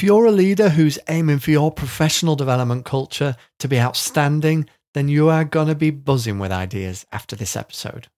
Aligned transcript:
If 0.00 0.04
you're 0.04 0.24
a 0.24 0.32
leader 0.32 0.70
who's 0.70 0.98
aiming 1.10 1.40
for 1.40 1.50
your 1.50 1.70
professional 1.70 2.34
development 2.34 2.86
culture 2.86 3.36
to 3.58 3.68
be 3.68 3.78
outstanding, 3.78 4.66
then 4.94 5.10
you 5.10 5.28
are 5.28 5.44
going 5.44 5.68
to 5.68 5.74
be 5.74 5.90
buzzing 5.90 6.38
with 6.38 6.50
ideas 6.50 7.04
after 7.12 7.36
this 7.36 7.54
episode. 7.54 8.08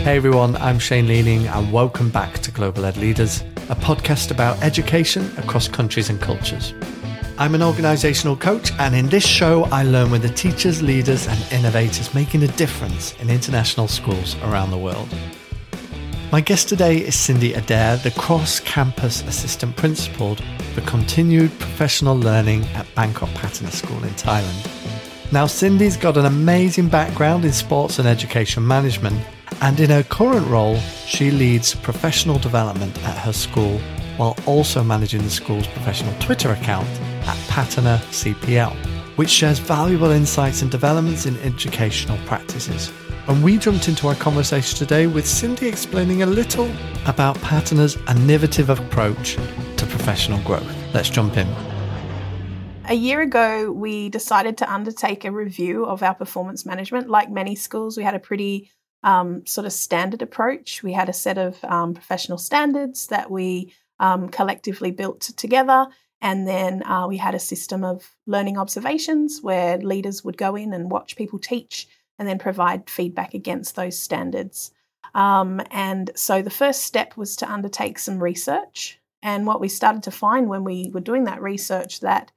Hey 0.00 0.16
everyone, 0.16 0.56
I'm 0.56 0.78
Shane 0.78 1.06
Leaning, 1.06 1.46
and 1.46 1.70
welcome 1.70 2.08
back 2.08 2.38
to 2.38 2.50
Global 2.50 2.86
Ed 2.86 2.96
Leaders, 2.96 3.42
a 3.68 3.76
podcast 3.76 4.30
about 4.30 4.62
education 4.62 5.30
across 5.36 5.68
countries 5.68 6.08
and 6.08 6.18
cultures. 6.18 6.72
I'm 7.36 7.54
an 7.54 7.62
organizational 7.62 8.34
coach, 8.34 8.72
and 8.78 8.94
in 8.94 9.10
this 9.10 9.26
show, 9.26 9.64
I 9.64 9.82
learn 9.82 10.10
with 10.10 10.22
the 10.22 10.30
teachers, 10.30 10.82
leaders, 10.82 11.26
and 11.26 11.52
innovators 11.52 12.14
making 12.14 12.44
a 12.44 12.48
difference 12.48 13.12
in 13.20 13.28
international 13.28 13.88
schools 13.88 14.36
around 14.36 14.70
the 14.70 14.78
world. 14.78 15.14
My 16.30 16.42
guest 16.42 16.68
today 16.68 16.98
is 16.98 17.18
Cindy 17.18 17.54
Adair, 17.54 17.96
the 17.96 18.10
cross 18.10 18.60
campus 18.60 19.22
assistant 19.22 19.74
principal 19.76 20.36
for 20.74 20.82
continued 20.82 21.50
professional 21.58 22.18
learning 22.18 22.66
at 22.74 22.86
Bangkok 22.94 23.30
Patana 23.30 23.70
School 23.70 24.04
in 24.04 24.10
Thailand. 24.10 25.32
Now, 25.32 25.46
Cindy's 25.46 25.96
got 25.96 26.18
an 26.18 26.26
amazing 26.26 26.88
background 26.88 27.46
in 27.46 27.52
sports 27.52 27.98
and 27.98 28.06
education 28.06 28.66
management, 28.66 29.18
and 29.62 29.80
in 29.80 29.88
her 29.88 30.02
current 30.02 30.46
role, 30.48 30.76
she 31.06 31.30
leads 31.30 31.74
professional 31.74 32.38
development 32.38 33.02
at 33.04 33.16
her 33.16 33.32
school 33.32 33.80
while 34.18 34.36
also 34.44 34.84
managing 34.84 35.22
the 35.22 35.30
school's 35.30 35.66
professional 35.68 36.12
Twitter 36.20 36.50
account 36.50 36.88
at 37.22 37.38
Patana 37.48 38.00
CPL, 38.10 38.76
which 39.16 39.30
shares 39.30 39.58
valuable 39.58 40.10
insights 40.10 40.60
and 40.60 40.70
developments 40.70 41.24
in 41.24 41.38
educational 41.38 42.18
practices. 42.26 42.92
And 43.28 43.44
we 43.44 43.58
jumped 43.58 43.88
into 43.88 44.08
our 44.08 44.14
conversation 44.14 44.78
today 44.78 45.06
with 45.06 45.26
Cindy 45.26 45.68
explaining 45.68 46.22
a 46.22 46.26
little 46.26 46.70
about 47.04 47.36
Patana's 47.36 47.98
innovative 48.08 48.70
approach 48.70 49.34
to 49.76 49.84
professional 49.84 50.38
growth. 50.44 50.74
Let's 50.94 51.10
jump 51.10 51.36
in. 51.36 51.46
A 52.86 52.94
year 52.94 53.20
ago, 53.20 53.70
we 53.70 54.08
decided 54.08 54.56
to 54.58 54.72
undertake 54.72 55.26
a 55.26 55.30
review 55.30 55.84
of 55.84 56.02
our 56.02 56.14
performance 56.14 56.64
management. 56.64 57.10
Like 57.10 57.30
many 57.30 57.54
schools, 57.54 57.98
we 57.98 58.02
had 58.02 58.14
a 58.14 58.18
pretty 58.18 58.70
um, 59.02 59.44
sort 59.44 59.66
of 59.66 59.74
standard 59.74 60.22
approach. 60.22 60.82
We 60.82 60.94
had 60.94 61.10
a 61.10 61.12
set 61.12 61.36
of 61.36 61.62
um, 61.64 61.92
professional 61.92 62.38
standards 62.38 63.08
that 63.08 63.30
we 63.30 63.74
um, 64.00 64.30
collectively 64.30 64.90
built 64.90 65.20
together. 65.20 65.86
And 66.22 66.48
then 66.48 66.82
uh, 66.84 67.06
we 67.06 67.18
had 67.18 67.34
a 67.34 67.38
system 67.38 67.84
of 67.84 68.16
learning 68.26 68.56
observations 68.56 69.40
where 69.42 69.76
leaders 69.76 70.24
would 70.24 70.38
go 70.38 70.56
in 70.56 70.72
and 70.72 70.90
watch 70.90 71.14
people 71.14 71.38
teach 71.38 71.88
and 72.18 72.26
then 72.26 72.38
provide 72.38 72.90
feedback 72.90 73.34
against 73.34 73.76
those 73.76 73.98
standards. 73.98 74.72
Um, 75.14 75.60
and 75.70 76.10
so 76.14 76.42
the 76.42 76.50
first 76.50 76.82
step 76.82 77.16
was 77.16 77.36
to 77.36 77.50
undertake 77.50 77.98
some 77.98 78.22
research. 78.22 79.00
And 79.22 79.46
what 79.46 79.60
we 79.60 79.68
started 79.68 80.02
to 80.04 80.10
find 80.10 80.48
when 80.48 80.64
we 80.64 80.90
were 80.92 81.00
doing 81.00 81.24
that 81.24 81.42
research 81.42 82.00
that 82.00 82.30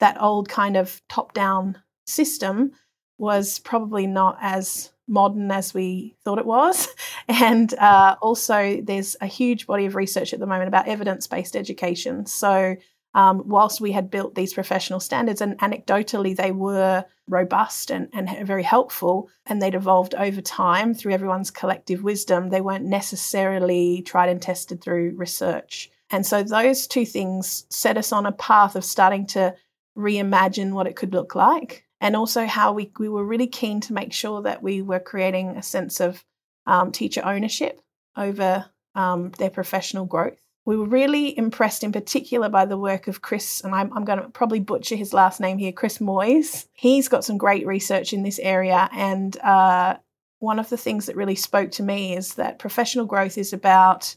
that 0.00 0.20
old 0.22 0.48
kind 0.48 0.76
of 0.76 1.02
top-down 1.08 1.82
system 2.06 2.72
was 3.18 3.58
probably 3.58 4.06
not 4.06 4.38
as 4.40 4.92
modern 5.08 5.50
as 5.50 5.74
we 5.74 6.14
thought 6.22 6.38
it 6.38 6.46
was. 6.46 6.88
And 7.30 7.74
uh, 7.74 8.16
also, 8.22 8.80
there's 8.82 9.14
a 9.20 9.26
huge 9.26 9.66
body 9.66 9.84
of 9.84 9.94
research 9.94 10.32
at 10.32 10.40
the 10.40 10.46
moment 10.46 10.68
about 10.68 10.88
evidence 10.88 11.26
based 11.26 11.56
education. 11.56 12.24
So, 12.24 12.76
um, 13.18 13.42
whilst 13.48 13.80
we 13.80 13.90
had 13.90 14.12
built 14.12 14.36
these 14.36 14.54
professional 14.54 15.00
standards, 15.00 15.40
and 15.40 15.58
anecdotally 15.58 16.36
they 16.36 16.52
were 16.52 17.04
robust 17.28 17.90
and, 17.90 18.08
and 18.12 18.46
very 18.46 18.62
helpful, 18.62 19.28
and 19.44 19.60
they'd 19.60 19.74
evolved 19.74 20.14
over 20.14 20.40
time 20.40 20.94
through 20.94 21.12
everyone's 21.12 21.50
collective 21.50 22.04
wisdom, 22.04 22.48
they 22.48 22.60
weren't 22.60 22.84
necessarily 22.84 24.02
tried 24.02 24.28
and 24.28 24.40
tested 24.40 24.80
through 24.80 25.16
research. 25.16 25.90
And 26.10 26.24
so 26.24 26.44
those 26.44 26.86
two 26.86 27.04
things 27.04 27.66
set 27.70 27.96
us 27.96 28.12
on 28.12 28.24
a 28.24 28.30
path 28.30 28.76
of 28.76 28.84
starting 28.84 29.26
to 29.28 29.52
reimagine 29.96 30.70
what 30.70 30.86
it 30.86 30.94
could 30.94 31.12
look 31.12 31.34
like, 31.34 31.86
and 32.00 32.14
also 32.14 32.46
how 32.46 32.72
we, 32.72 32.92
we 33.00 33.08
were 33.08 33.24
really 33.24 33.48
keen 33.48 33.80
to 33.80 33.92
make 33.92 34.12
sure 34.12 34.42
that 34.42 34.62
we 34.62 34.80
were 34.80 35.00
creating 35.00 35.48
a 35.48 35.62
sense 35.62 35.98
of 35.98 36.24
um, 36.66 36.92
teacher 36.92 37.22
ownership 37.24 37.80
over 38.16 38.66
um, 38.94 39.32
their 39.38 39.50
professional 39.50 40.04
growth 40.04 40.38
we 40.68 40.76
were 40.76 40.84
really 40.84 41.36
impressed 41.38 41.82
in 41.82 41.92
particular 41.92 42.50
by 42.50 42.66
the 42.66 42.76
work 42.76 43.08
of 43.08 43.22
Chris, 43.22 43.62
and 43.62 43.74
I'm, 43.74 43.90
I'm 43.94 44.04
going 44.04 44.20
to 44.20 44.28
probably 44.28 44.60
butcher 44.60 44.96
his 44.96 45.14
last 45.14 45.40
name 45.40 45.56
here, 45.56 45.72
Chris 45.72 45.96
Moyes. 45.96 46.66
He's 46.74 47.08
got 47.08 47.24
some 47.24 47.38
great 47.38 47.66
research 47.66 48.12
in 48.12 48.22
this 48.22 48.38
area. 48.38 48.90
And 48.92 49.34
uh, 49.38 49.96
one 50.40 50.58
of 50.58 50.68
the 50.68 50.76
things 50.76 51.06
that 51.06 51.16
really 51.16 51.36
spoke 51.36 51.70
to 51.70 51.82
me 51.82 52.14
is 52.14 52.34
that 52.34 52.58
professional 52.58 53.06
growth 53.06 53.38
is 53.38 53.54
about 53.54 54.14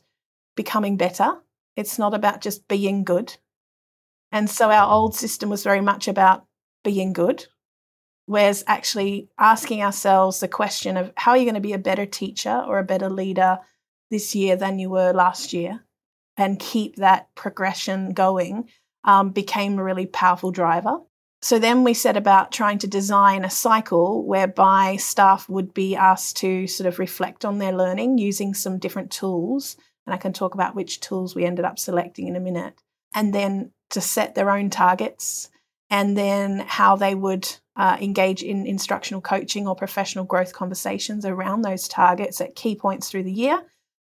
becoming 0.57 0.97
better, 0.97 1.37
it's 1.77 1.97
not 1.97 2.13
about 2.13 2.41
just 2.41 2.67
being 2.67 3.05
good. 3.05 3.33
And 4.33 4.49
so 4.49 4.69
our 4.71 4.91
old 4.91 5.15
system 5.15 5.49
was 5.49 5.63
very 5.63 5.79
much 5.79 6.09
about 6.09 6.45
being 6.83 7.13
good, 7.13 7.45
whereas 8.25 8.65
actually 8.67 9.29
asking 9.39 9.83
ourselves 9.83 10.41
the 10.41 10.49
question 10.49 10.97
of 10.97 11.13
how 11.15 11.31
are 11.31 11.37
you 11.37 11.45
going 11.45 11.55
to 11.55 11.61
be 11.61 11.71
a 11.71 11.77
better 11.77 12.05
teacher 12.05 12.61
or 12.67 12.77
a 12.77 12.83
better 12.83 13.09
leader 13.09 13.59
this 14.09 14.35
year 14.35 14.57
than 14.57 14.79
you 14.79 14.89
were 14.89 15.13
last 15.13 15.53
year? 15.53 15.85
And 16.41 16.57
keep 16.57 16.95
that 16.95 17.33
progression 17.35 18.13
going 18.13 18.67
um, 19.03 19.29
became 19.29 19.77
a 19.77 19.83
really 19.83 20.07
powerful 20.07 20.51
driver. 20.51 20.97
So 21.43 21.59
then 21.59 21.83
we 21.83 21.93
set 21.93 22.17
about 22.17 22.51
trying 22.51 22.79
to 22.79 22.87
design 22.87 23.45
a 23.45 23.49
cycle 23.49 24.25
whereby 24.25 24.95
staff 24.95 25.47
would 25.49 25.71
be 25.71 25.95
asked 25.95 26.37
to 26.37 26.65
sort 26.65 26.87
of 26.87 26.97
reflect 26.97 27.45
on 27.45 27.59
their 27.59 27.71
learning 27.71 28.17
using 28.17 28.55
some 28.55 28.79
different 28.79 29.11
tools. 29.11 29.77
And 30.05 30.15
I 30.15 30.17
can 30.17 30.33
talk 30.33 30.55
about 30.55 30.75
which 30.75 30.99
tools 30.99 31.35
we 31.35 31.45
ended 31.45 31.65
up 31.65 31.77
selecting 31.77 32.27
in 32.27 32.35
a 32.35 32.39
minute. 32.39 32.73
And 33.13 33.33
then 33.35 33.71
to 33.91 34.01
set 34.01 34.33
their 34.33 34.49
own 34.49 34.71
targets 34.71 35.49
and 35.91 36.17
then 36.17 36.59
how 36.59 36.95
they 36.95 37.13
would 37.13 37.47
uh, 37.75 37.97
engage 38.01 38.41
in 38.41 38.65
instructional 38.65 39.21
coaching 39.21 39.67
or 39.67 39.75
professional 39.75 40.25
growth 40.25 40.53
conversations 40.53 41.23
around 41.23 41.61
those 41.61 41.87
targets 41.87 42.41
at 42.41 42.55
key 42.55 42.75
points 42.75 43.09
through 43.09 43.23
the 43.23 43.31
year 43.31 43.61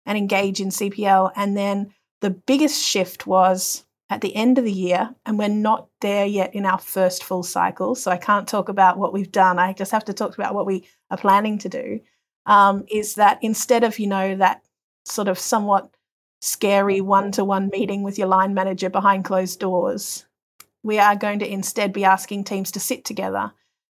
and 0.05 0.17
engage 0.17 0.59
in 0.59 0.69
CPL 0.69 1.31
and 1.35 1.55
then 1.55 1.93
the 2.21 2.29
biggest 2.29 2.83
shift 2.83 3.27
was 3.27 3.85
at 4.09 4.21
the 4.21 4.35
end 4.35 4.57
of 4.57 4.63
the 4.63 4.71
year, 4.71 5.15
and 5.25 5.37
we're 5.39 5.49
not 5.49 5.87
there 6.01 6.25
yet 6.25 6.53
in 6.53 6.65
our 6.65 6.77
first 6.77 7.23
full 7.23 7.43
cycle. 7.43 7.95
So 7.95 8.11
I 8.11 8.17
can't 8.17 8.47
talk 8.47 8.69
about 8.69 8.97
what 8.97 9.13
we've 9.13 9.31
done. 9.31 9.57
I 9.57 9.73
just 9.73 9.91
have 9.91 10.05
to 10.05 10.13
talk 10.13 10.35
about 10.35 10.53
what 10.53 10.67
we 10.67 10.87
are 11.09 11.17
planning 11.17 11.57
to 11.59 11.69
do. 11.69 11.99
Um, 12.45 12.85
is 12.89 13.15
that 13.15 13.39
instead 13.41 13.83
of, 13.83 13.97
you 13.97 14.07
know, 14.07 14.35
that 14.35 14.63
sort 15.05 15.27
of 15.27 15.39
somewhat 15.39 15.89
scary 16.41 17.01
one 17.01 17.31
to 17.31 17.43
one 17.43 17.69
meeting 17.69 18.03
with 18.03 18.19
your 18.19 18.27
line 18.27 18.53
manager 18.53 18.89
behind 18.89 19.25
closed 19.25 19.59
doors, 19.59 20.25
we 20.83 20.99
are 20.99 21.15
going 21.15 21.39
to 21.39 21.51
instead 21.51 21.91
be 21.91 22.05
asking 22.05 22.43
teams 22.43 22.71
to 22.71 22.79
sit 22.79 23.03
together. 23.05 23.51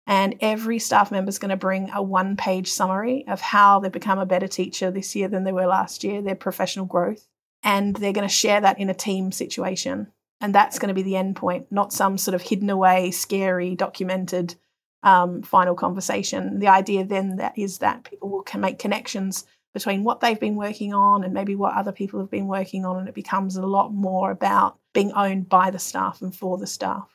And 0.06 0.36
every 0.40 0.78
staff 0.78 1.12
member 1.12 1.30
is 1.30 1.40
going 1.40 1.50
to 1.50 1.58
bring 1.58 1.90
a 1.90 2.04
one 2.04 2.38
page 2.38 2.72
summary 2.72 3.26
of 3.28 3.42
how 3.42 3.80
they've 3.80 3.92
become 3.92 4.20
a 4.20 4.26
better 4.28 4.48
teacher 4.48 4.92
this 4.92 5.16
year 5.16 5.28
than 5.28 5.46
they 5.46 5.52
were 5.52 5.66
last 5.66 6.04
year, 6.04 6.22
their 6.22 6.36
professional 6.36 6.86
growth 6.86 7.28
and 7.66 7.96
they're 7.96 8.14
going 8.14 8.28
to 8.28 8.34
share 8.34 8.62
that 8.62 8.80
in 8.80 8.90
a 8.90 8.94
team 8.94 9.32
situation. 9.34 10.08
And 10.40 10.54
that's 10.54 10.80
going 10.80 10.90
to 10.90 10.94
be 10.94 11.02
the 11.02 11.16
end 11.16 11.36
point, 11.36 11.72
not 11.72 11.92
some 11.92 12.18
sort 12.18 12.36
of 12.36 12.42
hidden 12.42 12.70
away, 12.70 13.10
scary, 13.12 13.76
documented 13.76 14.56
um, 15.02 15.42
final 15.42 15.76
conversation. 15.76 16.60
The 16.60 16.68
idea 16.68 17.04
then 17.04 17.38
that 17.38 17.58
is 17.58 17.80
that 17.80 18.04
people 18.04 18.30
will 18.30 18.44
can 18.44 18.62
make 18.62 18.80
connections 18.80 19.46
between 19.74 20.04
what 20.04 20.20
they've 20.20 20.40
been 20.40 20.56
working 20.56 20.94
on 20.94 21.24
and 21.24 21.34
maybe 21.34 21.56
what 21.56 21.76
other 21.76 21.92
people 21.92 22.20
have 22.20 22.32
been 22.32 22.48
working 22.48 22.86
on, 22.86 22.98
and 22.98 23.10
it 23.10 23.16
becomes 23.16 23.56
a 23.56 23.66
lot 23.66 23.94
more 23.94 24.32
about 24.32 24.78
being 24.94 25.12
owned 25.14 25.50
by 25.50 25.70
the 25.70 25.80
staff 25.80 26.22
and 26.22 26.36
for 26.36 26.58
the 26.58 26.68
staff. 26.68 27.10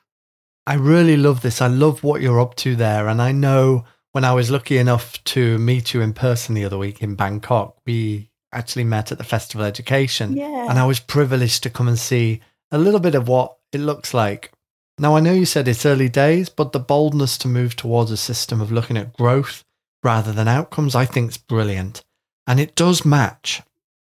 I 0.67 0.75
really 0.75 1.17
love 1.17 1.41
this. 1.41 1.63
I 1.63 1.69
love 1.69 2.03
what 2.03 2.21
you're 2.21 2.41
up 2.41 2.57
to 2.57 2.75
there, 2.75 3.09
and 3.09 3.23
I 3.23 3.33
know 3.33 3.85
when 4.13 4.25
I 4.25 4.35
was 4.35 4.51
lucky 4.51 4.79
enough 4.79 5.23
to 5.25 5.59
meet 5.59 5.95
you 5.95 6.01
in 6.01 6.13
person 6.13 6.55
the 6.55 6.65
other 6.65 6.79
week 6.79 7.03
in 7.03 7.15
Bangkok, 7.15 7.77
we 7.87 8.30
actually 8.53 8.85
met 8.85 9.13
at 9.13 9.19
the 9.19 9.25
Festival 9.25 9.67
Education. 9.67 10.37
Yeah. 10.37 10.69
And 10.69 10.79
I 10.79 10.87
was 10.87 11.01
privileged 11.01 11.63
to 11.63 11.71
come 11.71 11.89
and 11.89 11.99
see 11.99 12.41
a 12.71 12.79
little 12.79 13.01
bit 13.01 13.15
of 13.15 13.29
what 13.29 13.57
it 13.73 13.81
looks 13.81 14.15
like. 14.15 14.53
Now, 14.99 15.17
I 15.17 15.21
know 15.21 15.33
you 15.33 15.47
said 15.47 15.67
it's 15.67 15.87
early 15.87 16.09
days, 16.09 16.49
but 16.49 16.73
the 16.73 16.81
boldness 16.81 17.39
to 17.39 17.49
move 17.49 17.75
towards 17.75 18.11
a 18.11 18.17
system 18.17 18.61
of 18.61 18.73
looking 18.73 18.97
at 18.97 19.17
growth 19.17 19.65
rather 20.03 20.33
than 20.33 20.49
outcomes, 20.49 20.95
I 20.95 21.07
think 21.07 21.31
is 21.31 21.39
brilliant. 21.39 22.03
And 22.47 22.61
it 22.61 22.75
does 22.75 23.05
match 23.05 23.63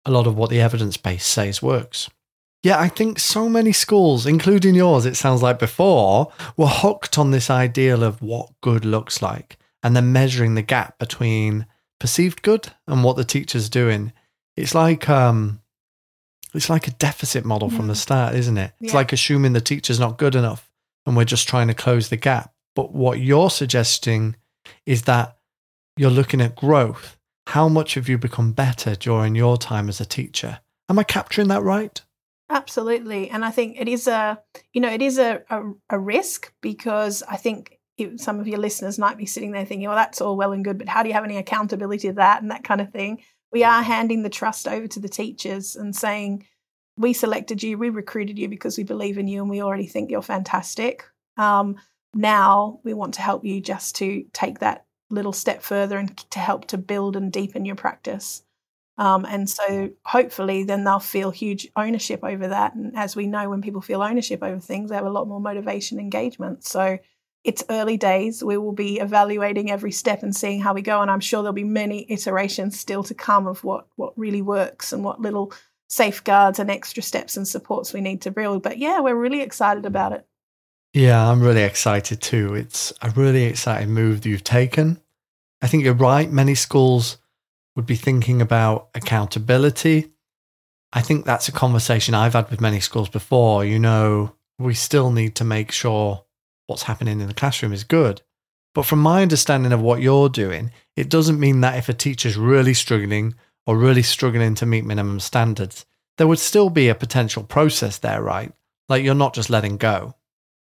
a 0.05 0.11
lot 0.11 0.27
of 0.27 0.35
what 0.35 0.49
the 0.49 0.61
evidence 0.61 0.97
base 0.97 1.25
says 1.25 1.61
works. 1.61 2.09
Yeah, 2.63 2.79
I 2.79 2.89
think 2.89 3.19
so 3.19 3.49
many 3.49 3.71
schools, 3.71 4.25
including 4.25 4.75
yours, 4.75 5.05
it 5.05 5.15
sounds 5.15 5.41
like 5.41 5.57
before, 5.57 6.31
were 6.55 6.67
hooked 6.67 7.17
on 7.17 7.31
this 7.31 7.49
ideal 7.49 8.03
of 8.03 8.21
what 8.21 8.51
good 8.61 8.85
looks 8.85 9.21
like 9.21 9.57
and 9.83 9.95
then 9.95 10.11
measuring 10.11 10.53
the 10.53 10.61
gap 10.61 10.99
between 10.99 11.65
perceived 11.99 12.41
good 12.41 12.71
and 12.87 13.03
what 13.03 13.15
the 13.15 13.23
teacher's 13.23 13.69
doing 13.69 14.13
it's 14.61 14.75
like 14.75 15.09
um, 15.09 15.61
it's 16.53 16.69
like 16.69 16.87
a 16.87 16.91
deficit 16.91 17.45
model 17.45 17.69
from 17.69 17.87
the 17.87 17.95
start, 17.95 18.35
isn't 18.35 18.57
it? 18.57 18.73
It's 18.81 18.93
Yeah. 18.93 18.97
like 18.99 19.13
assuming 19.13 19.53
the 19.53 19.61
teacher's 19.61 19.99
not 19.99 20.17
good 20.17 20.35
enough 20.35 20.69
and 21.05 21.15
we're 21.15 21.25
just 21.25 21.47
trying 21.47 21.67
to 21.67 21.73
close 21.73 22.09
the 22.09 22.17
gap. 22.17 22.53
But 22.75 22.93
what 22.93 23.19
you're 23.19 23.49
suggesting 23.49 24.35
is 24.85 25.03
that 25.03 25.37
you're 25.97 26.09
looking 26.09 26.41
at 26.41 26.55
growth. 26.55 27.17
How 27.47 27.67
much 27.67 27.95
have 27.95 28.07
you 28.07 28.17
become 28.17 28.53
better 28.53 28.95
during 28.95 29.35
your 29.35 29.57
time 29.57 29.89
as 29.89 29.99
a 29.99 30.05
teacher? 30.05 30.59
Am 30.89 30.99
I 30.99 31.03
capturing 31.03 31.47
that 31.49 31.63
right? 31.63 32.01
Absolutely. 32.49 33.29
And 33.29 33.43
I 33.45 33.51
think 33.51 33.77
it 33.79 33.87
is 33.87 34.07
a, 34.07 34.39
you 34.73 34.81
know, 34.81 34.89
it 34.91 35.01
is 35.01 35.17
a, 35.17 35.41
a, 35.49 35.61
a 35.91 35.99
risk 35.99 36.53
because 36.61 37.23
I 37.27 37.37
think 37.37 37.79
some 38.17 38.39
of 38.39 38.47
your 38.47 38.57
listeners 38.59 38.97
might 38.99 39.17
be 39.17 39.25
sitting 39.25 39.51
there 39.51 39.65
thinking, 39.65 39.87
well, 39.87 39.95
that's 39.97 40.21
all 40.21 40.35
well 40.35 40.51
and 40.51 40.63
good, 40.65 40.77
but 40.77 40.89
how 40.89 41.01
do 41.03 41.09
you 41.09 41.13
have 41.13 41.23
any 41.23 41.37
accountability 41.37 42.07
to 42.09 42.13
that 42.15 42.41
and 42.41 42.51
that 42.51 42.63
kind 42.63 42.81
of 42.81 42.91
thing? 42.91 43.21
We 43.51 43.63
are 43.63 43.83
handing 43.83 44.23
the 44.23 44.29
trust 44.29 44.67
over 44.67 44.87
to 44.87 44.99
the 44.99 45.09
teachers 45.09 45.75
and 45.75 45.95
saying, 45.95 46.45
we 46.97 47.13
selected 47.13 47.63
you, 47.63 47.77
we 47.77 47.89
recruited 47.89 48.37
you 48.37 48.47
because 48.47 48.77
we 48.77 48.83
believe 48.83 49.17
in 49.17 49.27
you 49.27 49.41
and 49.41 49.49
we 49.49 49.61
already 49.61 49.87
think 49.87 50.11
you're 50.11 50.21
fantastic. 50.21 51.05
Um, 51.37 51.77
now 52.13 52.79
we 52.83 52.93
want 52.93 53.13
to 53.15 53.21
help 53.21 53.45
you 53.45 53.61
just 53.61 53.95
to 53.97 54.25
take 54.33 54.59
that 54.59 54.85
little 55.09 55.33
step 55.33 55.61
further 55.61 55.97
and 55.97 56.15
to 56.31 56.39
help 56.39 56.67
to 56.67 56.77
build 56.77 57.15
and 57.15 57.31
deepen 57.31 57.65
your 57.65 57.75
practice. 57.75 58.43
Um, 58.97 59.25
and 59.25 59.49
so 59.49 59.89
hopefully 60.05 60.63
then 60.63 60.83
they'll 60.83 60.99
feel 60.99 61.31
huge 61.31 61.67
ownership 61.75 62.19
over 62.23 62.49
that. 62.49 62.75
And 62.75 62.95
as 62.95 63.15
we 63.15 63.25
know, 63.25 63.49
when 63.49 63.61
people 63.61 63.81
feel 63.81 64.01
ownership 64.01 64.43
over 64.43 64.59
things, 64.59 64.89
they 64.89 64.95
have 64.95 65.05
a 65.05 65.09
lot 65.09 65.27
more 65.27 65.39
motivation 65.39 65.99
engagement. 65.99 66.63
So 66.65 66.99
it's 67.43 67.63
early 67.69 67.97
days. 67.97 68.43
We 68.43 68.57
will 68.57 68.71
be 68.71 68.99
evaluating 68.99 69.71
every 69.71 69.91
step 69.91 70.23
and 70.23 70.35
seeing 70.35 70.61
how 70.61 70.73
we 70.73 70.81
go. 70.81 71.01
And 71.01 71.09
I'm 71.09 71.19
sure 71.19 71.41
there'll 71.41 71.53
be 71.53 71.63
many 71.63 72.05
iterations 72.09 72.79
still 72.79 73.03
to 73.03 73.13
come 73.13 73.47
of 73.47 73.63
what 73.63 73.87
what 73.95 74.17
really 74.17 74.41
works 74.41 74.93
and 74.93 75.03
what 75.03 75.21
little 75.21 75.51
safeguards 75.89 76.59
and 76.59 76.69
extra 76.69 77.03
steps 77.03 77.35
and 77.35 77.47
supports 77.47 77.93
we 77.93 78.01
need 78.01 78.21
to 78.21 78.31
build. 78.31 78.63
But 78.63 78.77
yeah, 78.77 78.99
we're 78.99 79.15
really 79.15 79.41
excited 79.41 79.85
about 79.85 80.13
it. 80.13 80.25
Yeah, 80.93 81.29
I'm 81.29 81.41
really 81.41 81.63
excited 81.63 82.21
too. 82.21 82.53
It's 82.53 82.93
a 83.01 83.09
really 83.11 83.43
exciting 83.43 83.91
move 83.91 84.21
that 84.21 84.29
you've 84.29 84.43
taken. 84.43 85.01
I 85.61 85.67
think 85.67 85.83
you're 85.83 85.93
right. 85.93 86.29
Many 86.29 86.55
schools 86.55 87.17
would 87.75 87.85
be 87.85 87.95
thinking 87.95 88.41
about 88.41 88.89
accountability. 88.93 90.11
I 90.93 91.01
think 91.01 91.25
that's 91.25 91.47
a 91.47 91.53
conversation 91.53 92.13
I've 92.13 92.33
had 92.33 92.49
with 92.49 92.59
many 92.59 92.81
schools 92.81 93.09
before. 93.09 93.63
You 93.63 93.79
know, 93.79 94.35
we 94.59 94.73
still 94.73 95.11
need 95.11 95.35
to 95.35 95.45
make 95.45 95.71
sure 95.71 96.25
what's 96.71 96.83
happening 96.83 97.21
in 97.21 97.27
the 97.27 97.33
classroom 97.33 97.73
is 97.73 97.83
good. 97.83 98.21
But 98.73 98.85
from 98.85 98.99
my 98.99 99.21
understanding 99.21 99.73
of 99.73 99.81
what 99.81 100.01
you're 100.01 100.29
doing, 100.29 100.71
it 100.95 101.09
doesn't 101.09 101.39
mean 101.39 101.61
that 101.61 101.77
if 101.77 101.89
a 101.89 101.93
teacher's 101.93 102.37
really 102.37 102.73
struggling 102.73 103.35
or 103.67 103.77
really 103.77 104.01
struggling 104.01 104.55
to 104.55 104.65
meet 104.65 104.85
minimum 104.85 105.19
standards, 105.19 105.85
there 106.17 106.27
would 106.27 106.39
still 106.39 106.69
be 106.69 106.87
a 106.87 106.95
potential 106.95 107.43
process 107.43 107.97
there, 107.97 108.21
right? 108.21 108.53
Like 108.89 109.03
you're 109.03 109.13
not 109.13 109.33
just 109.33 109.49
letting 109.49 109.77
go. 109.77 110.15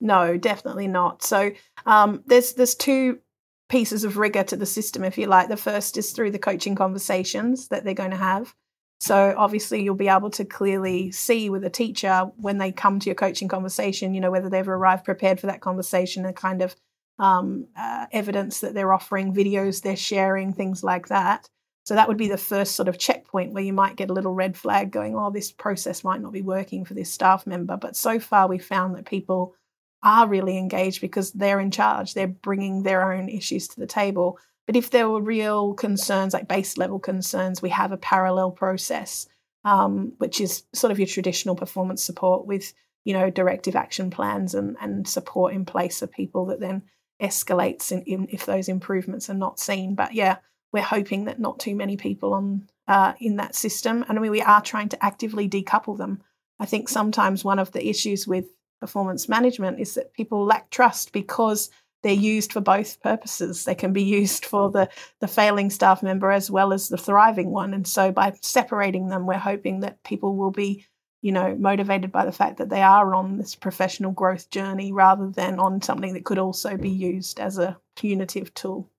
No, 0.01 0.37
definitely 0.37 0.89
not. 0.89 1.23
So 1.23 1.53
um, 1.87 2.23
there's 2.27 2.55
there's 2.55 2.75
two 2.75 3.21
pieces 3.69 4.05
of 4.05 4.19
rigor 4.19 4.43
to 4.43 4.57
the 4.57 4.67
system, 4.67 5.05
if 5.05 5.17
you 5.17 5.27
like. 5.27 5.49
The 5.49 5.57
first 5.57 5.97
is 5.97 6.11
through 6.11 6.33
the 6.33 6.39
coaching 6.39 6.75
conversations 6.75 7.69
that 7.69 7.85
they're 7.85 7.95
going 7.95 8.11
to 8.11 8.17
have. 8.17 8.55
So 9.03 9.35
obviously 9.37 9.83
you'll 9.83 9.97
be 9.97 10.07
able 10.07 10.31
to 10.31 10.45
clearly 10.45 11.11
see 11.11 11.51
with 11.51 11.65
a 11.65 11.71
teacher 11.71 12.31
when 12.37 12.59
they 12.59 12.71
come 12.71 13.01
to 13.01 13.07
your 13.07 13.17
coaching 13.17 13.49
conversation, 13.49 14.15
you 14.15 14.21
know, 14.21 14.31
whether 14.31 14.49
they've 14.49 14.69
arrived 14.69 15.05
prepared 15.05 15.41
for 15.41 15.49
that 15.49 15.61
conversation 15.61 16.25
and 16.25 16.37
kind 16.37 16.63
of 16.63 16.77
um, 17.19 17.67
uh, 17.77 18.07
evidence 18.13 18.61
that 18.61 18.75
they're 18.75 18.93
offering, 18.93 19.35
videos 19.35 19.83
they're 19.83 19.97
sharing, 19.97 20.53
things 20.53 20.85
like 20.85 21.09
that. 21.09 21.49
So 21.85 21.97
that 21.97 22.07
would 22.07 22.17
be 22.17 22.29
the 22.29 22.39
first 22.39 22.77
sort 22.77 22.87
of 22.87 22.97
checkpoint 22.97 23.53
where 23.53 23.65
you 23.65 23.73
might 23.73 23.97
get 23.97 24.09
a 24.09 24.13
little 24.13 24.35
red 24.35 24.57
flag 24.57 24.93
going, 24.93 25.17
oh, 25.17 25.33
this 25.33 25.51
process 25.51 26.05
might 26.05 26.21
not 26.21 26.33
be 26.33 26.43
working 26.43 26.85
for 26.85 26.95
this 26.95 27.11
staff 27.11 27.45
member. 27.45 27.77
But 27.77 27.97
so 27.97 28.21
far, 28.21 28.47
we 28.47 28.59
found 28.59 28.95
that 28.95 29.05
people 29.05 29.57
are 30.05 30.29
really 30.29 30.57
engaged 30.57 31.01
because 31.01 31.33
they're 31.33 31.59
in 31.59 31.73
charge. 31.73 32.15
They're 32.15 32.29
bringing 32.29 32.85
their 32.85 33.13
own 33.13 33.29
issues 33.29 33.67
to 33.67 33.81
the 33.81 33.87
table. 33.89 34.39
But 34.67 34.77
if 34.77 34.91
there 34.91 35.09
were 35.09 35.21
real 35.21 35.75
concerns, 35.75 36.35
like 36.35 36.49
base 36.49 36.79
level 36.79 36.99
concerns, 36.99 37.61
we 37.61 37.71
have 37.71 37.93
a 37.93 37.97
parallel 37.97 38.51
process, 38.53 39.27
um, 39.65 40.13
which 40.19 40.41
is 40.41 40.65
sort 40.73 40.91
of 40.91 40.99
your 40.99 41.09
traditional 41.09 41.57
performance 41.57 42.03
support 42.03 42.47
with, 42.47 42.73
you 43.05 43.13
know, 43.13 43.31
directive 43.31 43.75
action 43.75 44.11
plans 44.11 44.55
and, 44.55 44.77
and 44.81 45.09
support 45.09 45.53
in 45.53 45.65
place 45.65 45.99
for 45.99 46.07
people 46.07 46.47
that 46.47 46.61
then 46.61 46.83
escalates 47.21 47.93
in, 47.93 48.03
in, 48.03 48.29
if 48.31 48.47
those 48.47 48.69
improvements 48.69 49.29
are 49.29 49.35
not 49.35 49.59
seen. 49.59 49.95
But 49.95 50.15
yeah, 50.15 50.37
we're 50.73 50.83
hoping 50.83 51.25
that 51.25 51.41
not 51.41 51.59
too 51.59 51.75
many 51.75 51.97
people 51.97 52.35
on 52.35 52.69
uh, 52.89 53.15
in 53.21 53.37
that 53.37 53.55
system, 53.55 54.05
and 54.09 54.19
I 54.19 54.21
mean, 54.21 54.33
we 54.33 54.43
are 54.43 54.61
trying 54.61 54.89
to 54.91 55.05
actively 55.05 55.49
decouple 55.49 55.97
them. 55.97 56.23
I 56.59 56.67
think 56.67 56.89
sometimes 56.89 57.45
one 57.45 57.59
of 57.59 57.73
the 57.73 57.89
issues 57.89 58.27
with 58.27 58.47
performance 58.81 59.29
management 59.29 59.79
is 59.79 59.95
that 59.95 60.13
people 60.13 60.45
lack 60.45 60.69
trust 60.71 61.13
because 61.13 61.71
they're 62.03 62.13
used 62.13 62.53
for 62.53 62.61
both 62.61 63.01
purposes. 63.01 63.65
They 63.65 63.75
can 63.75 63.93
be 63.93 64.03
used 64.03 64.45
for 64.45 64.71
the, 64.71 64.89
the 65.21 65.29
failing 65.29 65.71
staff 65.71 66.03
member 66.03 66.31
as 66.31 66.51
well 66.51 66.73
as 66.73 66.89
the 66.89 66.97
thriving 66.97 67.51
one. 67.51 67.75
And 67.75 67.87
so 67.87 68.13
by 68.13 68.35
separating 68.41 69.09
them, 69.09 69.27
we're 69.27 69.35
hoping 69.39 69.81
that 69.81 70.03
people 70.03 70.37
will 70.37 70.51
be, 70.51 70.87
you 71.21 71.33
know, 71.33 71.55
motivated 71.57 72.13
by 72.13 72.25
the 72.25 72.33
fact 72.33 72.59
that 72.59 72.69
they 72.69 72.83
are 72.83 73.15
on 73.15 73.39
this 73.39 73.55
professional 73.55 74.13
growth 74.13 74.51
journey 74.51 74.93
rather 74.93 75.31
than 75.31 75.59
on 75.59 75.83
something 75.83 76.15
that 76.15 76.25
could 76.25 76.39
also 76.39 76.77
be 76.77 76.91
used 76.91 77.41
as 77.41 77.59
a 77.59 77.79
punitive 77.97 78.53
tool. 78.55 78.91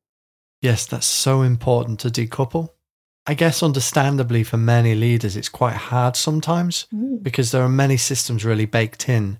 Yes, 0.62 0.86
that's 0.86 1.06
so 1.06 1.42
important 1.42 2.00
to 2.02 2.10
decouple. 2.10 2.70
I 3.26 3.34
guess 3.36 3.64
understandably 3.64 4.44
for 4.44 4.58
many 4.58 4.96
leaders, 4.96 5.38
it's 5.38 5.50
quite 5.50 5.76
hard 5.76 6.16
sometimes 6.16 6.88
mm. 6.94 7.24
because 7.24 7.52
there 7.52 7.64
are 7.64 7.70
many 7.70 7.96
systems 7.96 8.44
really 8.44 8.66
baked 8.66 9.08
in 9.08 9.40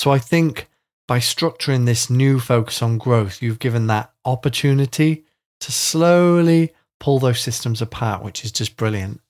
so 0.00 0.10
I 0.12 0.18
think 0.18 0.69
by 1.10 1.18
structuring 1.18 1.86
this 1.86 2.08
new 2.08 2.38
focus 2.38 2.80
on 2.82 2.96
growth, 2.96 3.42
you've 3.42 3.58
given 3.58 3.88
that 3.88 4.12
opportunity 4.24 5.24
to 5.58 5.72
slowly 5.72 6.72
pull 7.00 7.18
those 7.18 7.40
systems 7.40 7.82
apart, 7.82 8.22
which 8.22 8.44
is 8.44 8.52
just 8.52 8.76
brilliant. 8.76 9.20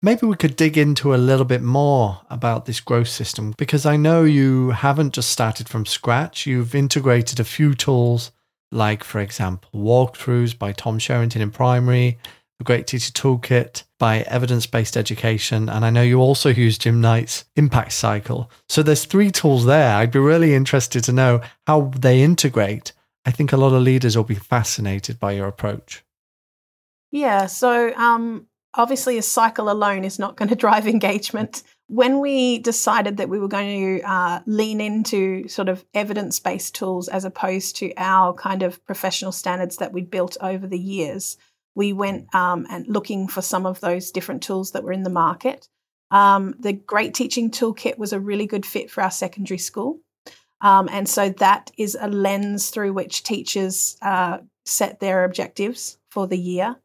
Maybe 0.00 0.24
we 0.24 0.36
could 0.36 0.54
dig 0.54 0.78
into 0.78 1.12
a 1.12 1.16
little 1.16 1.44
bit 1.44 1.62
more 1.62 2.20
about 2.30 2.66
this 2.66 2.78
growth 2.78 3.08
system 3.08 3.54
because 3.58 3.84
I 3.84 3.96
know 3.96 4.22
you 4.22 4.70
haven't 4.70 5.14
just 5.14 5.30
started 5.30 5.68
from 5.68 5.84
scratch. 5.84 6.46
You've 6.46 6.76
integrated 6.76 7.40
a 7.40 7.44
few 7.44 7.74
tools, 7.74 8.30
like, 8.70 9.02
for 9.02 9.18
example, 9.18 9.68
walkthroughs 9.74 10.56
by 10.56 10.70
Tom 10.70 11.00
Sherrington 11.00 11.42
in 11.42 11.50
primary, 11.50 12.18
the 12.58 12.64
Great 12.64 12.86
Teacher 12.86 13.12
Toolkit 13.12 13.84
by 13.98 14.20
Evidence 14.20 14.66
Based 14.66 14.96
Education. 14.96 15.68
And 15.68 15.84
I 15.84 15.90
know 15.90 16.02
you 16.02 16.20
also 16.20 16.48
use 16.50 16.78
Jim 16.78 17.00
Knight's 17.00 17.44
Impact 17.56 17.92
Cycle. 17.92 18.50
So 18.68 18.82
there's 18.82 19.04
three 19.04 19.30
tools 19.30 19.66
there. 19.66 19.96
I'd 19.96 20.10
be 20.10 20.18
really 20.18 20.54
interested 20.54 21.04
to 21.04 21.12
know 21.12 21.40
how 21.66 21.92
they 21.98 22.22
integrate. 22.22 22.92
I 23.24 23.30
think 23.30 23.52
a 23.52 23.56
lot 23.56 23.74
of 23.74 23.82
leaders 23.82 24.16
will 24.16 24.24
be 24.24 24.34
fascinated 24.36 25.18
by 25.18 25.32
your 25.32 25.48
approach. 25.48 26.04
Yeah. 27.10 27.46
So 27.46 27.94
um, 27.94 28.46
obviously, 28.74 29.18
a 29.18 29.22
cycle 29.22 29.70
alone 29.70 30.04
is 30.04 30.18
not 30.18 30.36
going 30.36 30.48
to 30.50 30.54
drive 30.54 30.86
engagement. 30.86 31.62
When 31.88 32.20
we 32.20 32.58
decided 32.58 33.18
that 33.18 33.28
we 33.28 33.38
were 33.38 33.48
going 33.48 34.00
to 34.00 34.08
uh, 34.08 34.40
lean 34.46 34.80
into 34.80 35.46
sort 35.48 35.68
of 35.68 35.84
evidence 35.94 36.40
based 36.40 36.74
tools 36.74 37.08
as 37.08 37.24
opposed 37.24 37.76
to 37.76 37.92
our 37.96 38.32
kind 38.32 38.62
of 38.62 38.84
professional 38.86 39.32
standards 39.32 39.76
that 39.76 39.92
we'd 39.92 40.10
built 40.10 40.36
over 40.40 40.66
the 40.66 40.78
years, 40.78 41.36
we 41.76 41.92
went 41.92 42.34
um, 42.34 42.66
and 42.68 42.88
looking 42.88 43.28
for 43.28 43.42
some 43.42 43.66
of 43.66 43.78
those 43.80 44.10
different 44.10 44.42
tools 44.42 44.72
that 44.72 44.82
were 44.82 44.92
in 44.92 45.04
the 45.04 45.10
market. 45.10 45.68
Um, 46.10 46.54
the 46.58 46.72
Great 46.72 47.14
Teaching 47.14 47.50
Toolkit 47.50 47.98
was 47.98 48.12
a 48.12 48.18
really 48.18 48.46
good 48.46 48.66
fit 48.66 48.90
for 48.90 49.02
our 49.02 49.10
secondary 49.10 49.58
school. 49.58 50.00
Um, 50.62 50.88
and 50.90 51.06
so 51.06 51.28
that 51.28 51.70
is 51.76 51.96
a 52.00 52.08
lens 52.08 52.70
through 52.70 52.94
which 52.94 53.22
teachers 53.22 53.98
uh, 54.00 54.38
set 54.64 55.00
their 55.00 55.24
objectives 55.24 55.98
for 56.10 56.26
the 56.26 56.38
year. 56.38 56.76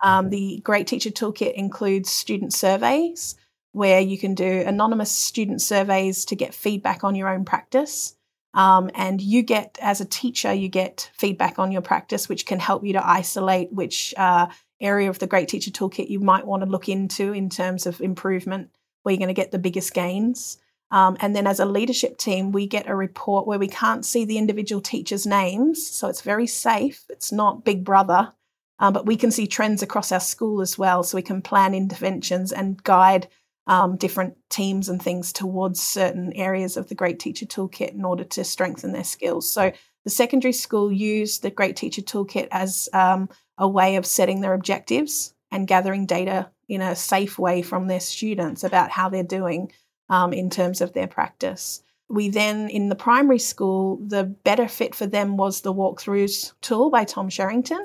Um, 0.00 0.30
the 0.30 0.60
Great 0.64 0.86
Teacher 0.86 1.10
Toolkit 1.10 1.52
includes 1.52 2.10
student 2.10 2.54
surveys 2.54 3.36
where 3.72 4.00
you 4.00 4.16
can 4.16 4.34
do 4.34 4.64
anonymous 4.66 5.12
student 5.12 5.60
surveys 5.60 6.24
to 6.24 6.36
get 6.36 6.54
feedback 6.54 7.04
on 7.04 7.14
your 7.14 7.28
own 7.28 7.44
practice. 7.44 8.16
Um, 8.54 8.90
and 8.94 9.20
you 9.20 9.42
get, 9.42 9.78
as 9.80 10.00
a 10.00 10.06
teacher, 10.06 10.52
you 10.52 10.68
get 10.68 11.10
feedback 11.14 11.58
on 11.58 11.70
your 11.70 11.82
practice, 11.82 12.28
which 12.28 12.46
can 12.46 12.58
help 12.58 12.84
you 12.84 12.94
to 12.94 13.08
isolate 13.08 13.72
which 13.72 14.14
uh, 14.16 14.46
area 14.80 15.10
of 15.10 15.18
the 15.18 15.26
Great 15.26 15.48
Teacher 15.48 15.70
Toolkit 15.70 16.08
you 16.08 16.20
might 16.20 16.46
want 16.46 16.62
to 16.62 16.68
look 16.68 16.88
into 16.88 17.32
in 17.32 17.50
terms 17.50 17.86
of 17.86 18.00
improvement, 18.00 18.70
where 19.02 19.12
you're 19.12 19.18
going 19.18 19.28
to 19.28 19.34
get 19.34 19.50
the 19.50 19.58
biggest 19.58 19.92
gains. 19.94 20.58
Um, 20.90 21.18
and 21.20 21.36
then 21.36 21.46
as 21.46 21.60
a 21.60 21.66
leadership 21.66 22.16
team, 22.16 22.50
we 22.50 22.66
get 22.66 22.88
a 22.88 22.94
report 22.94 23.46
where 23.46 23.58
we 23.58 23.68
can't 23.68 24.06
see 24.06 24.24
the 24.24 24.38
individual 24.38 24.80
teachers' 24.80 25.26
names. 25.26 25.86
So 25.86 26.08
it's 26.08 26.22
very 26.22 26.46
safe. 26.46 27.04
It's 27.10 27.30
not 27.30 27.64
Big 27.64 27.84
Brother, 27.84 28.32
um, 28.78 28.94
but 28.94 29.04
we 29.04 29.16
can 29.16 29.30
see 29.30 29.46
trends 29.46 29.82
across 29.82 30.10
our 30.10 30.20
school 30.20 30.62
as 30.62 30.78
well. 30.78 31.02
So 31.02 31.16
we 31.16 31.22
can 31.22 31.42
plan 31.42 31.74
interventions 31.74 32.52
and 32.52 32.82
guide 32.82 33.28
um, 33.68 33.96
different 33.96 34.36
teams 34.48 34.88
and 34.88 35.00
things 35.00 35.32
towards 35.32 35.80
certain 35.80 36.32
areas 36.32 36.76
of 36.76 36.88
the 36.88 36.94
Great 36.94 37.20
Teacher 37.20 37.46
Toolkit 37.46 37.92
in 37.92 38.04
order 38.04 38.24
to 38.24 38.42
strengthen 38.42 38.92
their 38.92 39.04
skills. 39.04 39.48
So 39.48 39.72
the 40.04 40.10
secondary 40.10 40.54
school 40.54 40.90
used 40.90 41.42
the 41.42 41.50
Great 41.50 41.76
Teacher 41.76 42.02
Toolkit 42.02 42.48
as 42.50 42.88
um, 42.94 43.28
a 43.58 43.68
way 43.68 43.96
of 43.96 44.06
setting 44.06 44.40
their 44.40 44.54
objectives 44.54 45.34
and 45.50 45.68
gathering 45.68 46.06
data 46.06 46.50
in 46.68 46.80
a 46.80 46.96
safe 46.96 47.38
way 47.38 47.60
from 47.60 47.86
their 47.86 48.00
students 48.00 48.64
about 48.64 48.90
how 48.90 49.10
they're 49.10 49.22
doing 49.22 49.70
um, 50.08 50.32
in 50.32 50.48
terms 50.48 50.80
of 50.80 50.94
their 50.94 51.06
practice. 51.06 51.82
We 52.08 52.30
then, 52.30 52.70
in 52.70 52.88
the 52.88 52.94
primary 52.94 53.38
school, 53.38 53.98
the 54.02 54.24
better 54.24 54.66
fit 54.66 54.94
for 54.94 55.06
them 55.06 55.36
was 55.36 55.60
the 55.60 55.74
walkthroughs 55.74 56.52
tool 56.62 56.88
by 56.88 57.04
Tom 57.04 57.28
Sherrington. 57.28 57.84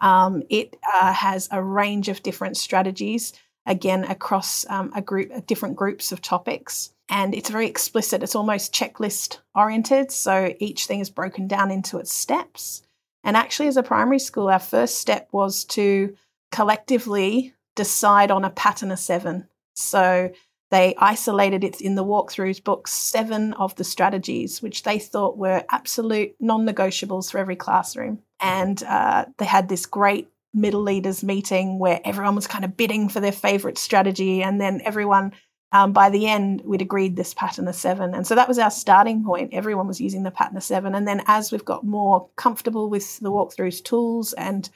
Um, 0.00 0.42
it 0.50 0.76
uh, 0.92 1.12
has 1.12 1.48
a 1.52 1.62
range 1.62 2.08
of 2.08 2.22
different 2.22 2.56
strategies 2.56 3.32
again 3.66 4.04
across 4.04 4.68
um, 4.68 4.92
a 4.94 5.02
group, 5.02 5.46
different 5.46 5.76
groups 5.76 6.12
of 6.12 6.20
topics. 6.20 6.92
And 7.08 7.34
it's 7.34 7.50
very 7.50 7.66
explicit. 7.66 8.22
It's 8.22 8.36
almost 8.36 8.72
checklist 8.72 9.38
oriented. 9.54 10.12
So 10.12 10.54
each 10.58 10.86
thing 10.86 11.00
is 11.00 11.10
broken 11.10 11.48
down 11.48 11.70
into 11.70 11.98
its 11.98 12.12
steps. 12.12 12.82
And 13.24 13.36
actually, 13.36 13.68
as 13.68 13.76
a 13.76 13.82
primary 13.82 14.18
school, 14.18 14.48
our 14.48 14.60
first 14.60 14.98
step 14.98 15.28
was 15.32 15.64
to 15.66 16.16
collectively 16.52 17.54
decide 17.76 18.30
on 18.30 18.44
a 18.44 18.50
pattern 18.50 18.90
of 18.90 18.98
seven. 18.98 19.48
So 19.74 20.30
they 20.70 20.94
isolated 20.98 21.64
it 21.64 21.80
in 21.80 21.96
the 21.96 22.04
walkthroughs 22.04 22.62
book 22.62 22.86
seven 22.86 23.52
of 23.54 23.74
the 23.74 23.84
strategies, 23.84 24.62
which 24.62 24.84
they 24.84 24.98
thought 24.98 25.36
were 25.36 25.64
absolute 25.70 26.34
non 26.40 26.66
negotiables 26.66 27.30
for 27.30 27.38
every 27.38 27.56
classroom. 27.56 28.20
And 28.40 28.82
uh, 28.84 29.26
they 29.38 29.44
had 29.44 29.68
this 29.68 29.84
great 29.84 30.29
middle 30.52 30.82
leaders 30.82 31.22
meeting 31.22 31.78
where 31.78 32.00
everyone 32.04 32.34
was 32.34 32.46
kind 32.46 32.64
of 32.64 32.76
bidding 32.76 33.08
for 33.08 33.20
their 33.20 33.32
favorite 33.32 33.78
strategy. 33.78 34.42
And 34.42 34.60
then 34.60 34.80
everyone, 34.84 35.32
um, 35.72 35.92
by 35.92 36.10
the 36.10 36.26
end, 36.26 36.62
we'd 36.64 36.82
agreed 36.82 37.16
this 37.16 37.34
pattern 37.34 37.68
of 37.68 37.74
seven. 37.74 38.14
And 38.14 38.26
so 38.26 38.34
that 38.34 38.48
was 38.48 38.58
our 38.58 38.70
starting 38.70 39.24
point. 39.24 39.54
Everyone 39.54 39.86
was 39.86 40.00
using 40.00 40.24
the 40.24 40.30
pattern 40.30 40.56
of 40.56 40.64
seven. 40.64 40.94
And 40.94 41.06
then 41.06 41.22
as 41.26 41.52
we've 41.52 41.64
got 41.64 41.84
more 41.84 42.28
comfortable 42.36 42.90
with 42.90 43.20
the 43.20 43.30
walkthroughs 43.30 43.82
tools 43.82 44.32
and 44.32 44.68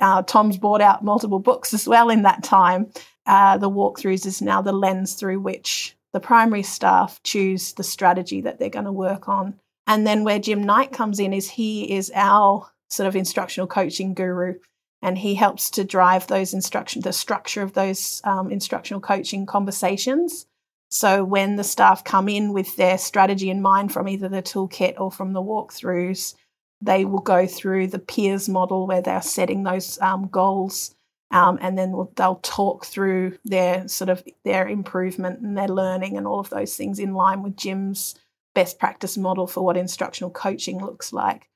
uh, 0.00 0.22
Tom's 0.22 0.56
bought 0.56 0.80
out 0.80 1.04
multiple 1.04 1.38
books 1.38 1.74
as 1.74 1.86
well 1.86 2.08
in 2.08 2.22
that 2.22 2.42
time 2.42 2.90
uh, 3.30 3.56
the 3.58 3.70
walkthroughs 3.70 4.26
is 4.26 4.42
now 4.42 4.60
the 4.60 4.72
lens 4.72 5.14
through 5.14 5.38
which 5.38 5.96
the 6.12 6.20
primary 6.20 6.64
staff 6.64 7.20
choose 7.22 7.74
the 7.74 7.84
strategy 7.84 8.40
that 8.40 8.58
they're 8.58 8.68
going 8.68 8.84
to 8.84 8.92
work 8.92 9.28
on. 9.28 9.54
And 9.86 10.04
then 10.04 10.24
where 10.24 10.38
Jim 10.40 10.64
Knight 10.64 10.92
comes 10.92 11.20
in 11.20 11.32
is 11.32 11.48
he 11.48 11.92
is 11.92 12.10
our 12.14 12.68
sort 12.88 13.06
of 13.06 13.14
instructional 13.14 13.68
coaching 13.68 14.14
guru, 14.14 14.54
and 15.02 15.18
he 15.18 15.34
helps 15.34 15.70
to 15.70 15.84
drive 15.84 16.26
those 16.26 16.52
instruction, 16.52 17.02
the 17.02 17.12
structure 17.12 17.62
of 17.62 17.72
those 17.72 18.20
um, 18.24 18.50
instructional 18.50 19.00
coaching 19.00 19.46
conversations. 19.46 20.46
So 20.90 21.24
when 21.24 21.56
the 21.56 21.64
staff 21.64 22.04
come 22.04 22.28
in 22.28 22.52
with 22.52 22.76
their 22.76 22.98
strategy 22.98 23.48
in 23.48 23.62
mind 23.62 23.92
from 23.92 24.08
either 24.08 24.28
the 24.28 24.42
toolkit 24.42 24.98
or 24.98 25.10
from 25.10 25.32
the 25.32 25.42
walkthroughs, 25.42 26.34
they 26.82 27.04
will 27.04 27.20
go 27.20 27.46
through 27.46 27.88
the 27.88 27.98
PEERS 27.98 28.48
model 28.48 28.86
where 28.86 29.02
they're 29.02 29.22
setting 29.22 29.62
those 29.62 30.00
um, 30.00 30.28
goals 30.28 30.94
um, 31.30 31.58
and 31.60 31.78
then 31.78 31.92
we'll, 31.92 32.12
they'll 32.16 32.40
talk 32.42 32.84
through 32.84 33.38
their 33.44 33.86
sort 33.86 34.08
of 34.10 34.22
their 34.44 34.66
improvement 34.66 35.40
and 35.40 35.56
their 35.56 35.68
learning 35.68 36.16
and 36.16 36.26
all 36.26 36.40
of 36.40 36.50
those 36.50 36.76
things 36.76 36.98
in 36.98 37.14
line 37.14 37.42
with 37.42 37.56
Jim's 37.56 38.16
best 38.54 38.78
practice 38.78 39.16
model 39.16 39.46
for 39.46 39.64
what 39.64 39.76
instructional 39.76 40.30
coaching 40.30 40.78
looks 40.78 41.12
like. 41.12 41.48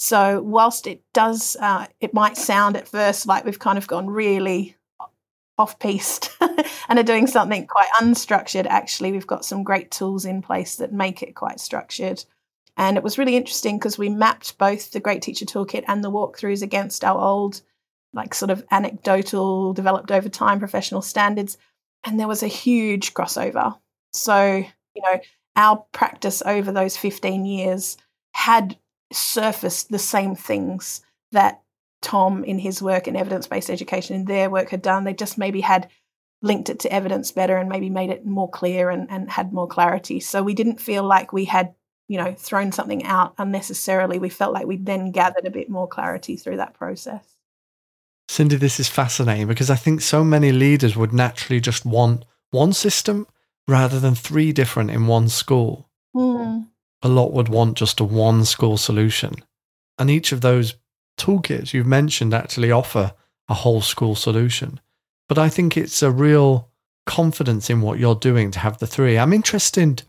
So 0.00 0.40
whilst 0.40 0.86
it 0.86 1.02
does, 1.12 1.58
uh, 1.60 1.84
it 2.00 2.14
might 2.14 2.38
sound 2.38 2.78
at 2.78 2.88
first 2.88 3.26
like 3.26 3.44
we've 3.44 3.58
kind 3.58 3.76
of 3.76 3.86
gone 3.86 4.08
really 4.08 4.78
off 5.58 5.78
piste 5.78 6.30
and 6.88 6.98
are 6.98 7.02
doing 7.02 7.26
something 7.26 7.66
quite 7.66 7.90
unstructured. 8.00 8.64
Actually, 8.64 9.12
we've 9.12 9.26
got 9.26 9.44
some 9.44 9.62
great 9.62 9.90
tools 9.90 10.24
in 10.24 10.40
place 10.40 10.76
that 10.76 10.90
make 10.90 11.22
it 11.22 11.34
quite 11.34 11.60
structured. 11.60 12.24
And 12.78 12.96
it 12.96 13.02
was 13.02 13.18
really 13.18 13.36
interesting 13.36 13.76
because 13.76 13.98
we 13.98 14.08
mapped 14.08 14.56
both 14.56 14.90
the 14.90 15.00
Great 15.00 15.20
Teacher 15.20 15.44
Toolkit 15.44 15.84
and 15.86 16.02
the 16.02 16.10
walkthroughs 16.10 16.62
against 16.62 17.04
our 17.04 17.20
old 17.20 17.60
like 18.14 18.32
sort 18.32 18.50
of 18.50 18.64
anecdotal, 18.70 19.74
developed 19.74 20.10
over 20.10 20.30
time 20.30 20.60
professional 20.60 21.02
standards. 21.02 21.58
And 22.04 22.18
there 22.18 22.26
was 22.26 22.42
a 22.42 22.48
huge 22.48 23.12
crossover. 23.12 23.78
So, 24.14 24.64
you 24.94 25.02
know, 25.02 25.20
our 25.56 25.84
practice 25.92 26.42
over 26.46 26.72
those 26.72 26.96
15 26.96 27.44
years 27.44 27.98
had 28.32 28.78
surfaced 29.12 29.90
the 29.90 29.98
same 29.98 30.34
things 30.34 31.02
that 31.32 31.62
Tom 32.02 32.44
in 32.44 32.58
his 32.58 32.82
work 32.82 33.06
in 33.06 33.16
evidence 33.16 33.46
based 33.46 33.70
education 33.70 34.16
in 34.16 34.24
their 34.24 34.48
work 34.50 34.70
had 34.70 34.82
done. 34.82 35.04
They 35.04 35.14
just 35.14 35.38
maybe 35.38 35.60
had 35.60 35.88
linked 36.42 36.70
it 36.70 36.80
to 36.80 36.92
evidence 36.92 37.32
better 37.32 37.56
and 37.56 37.68
maybe 37.68 37.90
made 37.90 38.10
it 38.10 38.24
more 38.24 38.48
clear 38.48 38.90
and, 38.90 39.10
and 39.10 39.30
had 39.30 39.52
more 39.52 39.68
clarity. 39.68 40.20
So 40.20 40.42
we 40.42 40.54
didn't 40.54 40.80
feel 40.80 41.04
like 41.04 41.32
we 41.32 41.44
had, 41.44 41.74
you 42.08 42.16
know, 42.16 42.34
thrown 42.34 42.72
something 42.72 43.04
out 43.04 43.34
unnecessarily. 43.36 44.18
We 44.18 44.30
felt 44.30 44.54
like 44.54 44.66
we'd 44.66 44.86
then 44.86 45.10
gathered 45.10 45.44
a 45.44 45.50
bit 45.50 45.68
more 45.68 45.86
clarity 45.86 46.36
through 46.36 46.56
that 46.56 46.74
process. 46.74 47.24
Cindy, 48.28 48.56
this 48.56 48.80
is 48.80 48.88
fascinating 48.88 49.48
because 49.48 49.70
I 49.70 49.76
think 49.76 50.00
so 50.00 50.24
many 50.24 50.52
leaders 50.52 50.96
would 50.96 51.12
naturally 51.12 51.60
just 51.60 51.84
want 51.84 52.24
one 52.52 52.72
system 52.72 53.26
rather 53.68 54.00
than 54.00 54.14
three 54.14 54.52
different 54.52 54.90
in 54.90 55.06
one 55.06 55.28
school. 55.28 55.90
Mm. 56.14 56.68
A 57.02 57.08
lot 57.08 57.32
would 57.32 57.48
want 57.48 57.76
just 57.76 58.00
a 58.00 58.04
one 58.04 58.44
school 58.44 58.76
solution. 58.76 59.34
And 59.98 60.10
each 60.10 60.32
of 60.32 60.40
those 60.40 60.74
toolkits 61.18 61.72
you've 61.72 61.86
mentioned 61.86 62.34
actually 62.34 62.70
offer 62.70 63.14
a 63.48 63.54
whole 63.54 63.80
school 63.80 64.14
solution. 64.14 64.80
But 65.28 65.38
I 65.38 65.48
think 65.48 65.76
it's 65.76 66.02
a 66.02 66.10
real 66.10 66.68
confidence 67.06 67.70
in 67.70 67.80
what 67.80 67.98
you're 67.98 68.14
doing 68.14 68.50
to 68.52 68.58
have 68.58 68.78
the 68.78 68.86
three. 68.86 69.18
I'm 69.18 69.32
interested 69.32 70.02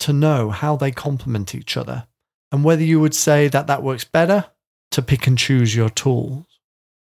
to 0.00 0.12
know 0.12 0.50
how 0.50 0.76
they 0.76 0.90
complement 0.90 1.54
each 1.54 1.76
other 1.76 2.06
and 2.50 2.64
whether 2.64 2.82
you 2.82 3.00
would 3.00 3.14
say 3.14 3.48
that 3.48 3.66
that 3.68 3.82
works 3.82 4.04
better 4.04 4.46
to 4.90 5.02
pick 5.02 5.26
and 5.26 5.38
choose 5.38 5.74
your 5.74 5.88
tools 5.88 6.44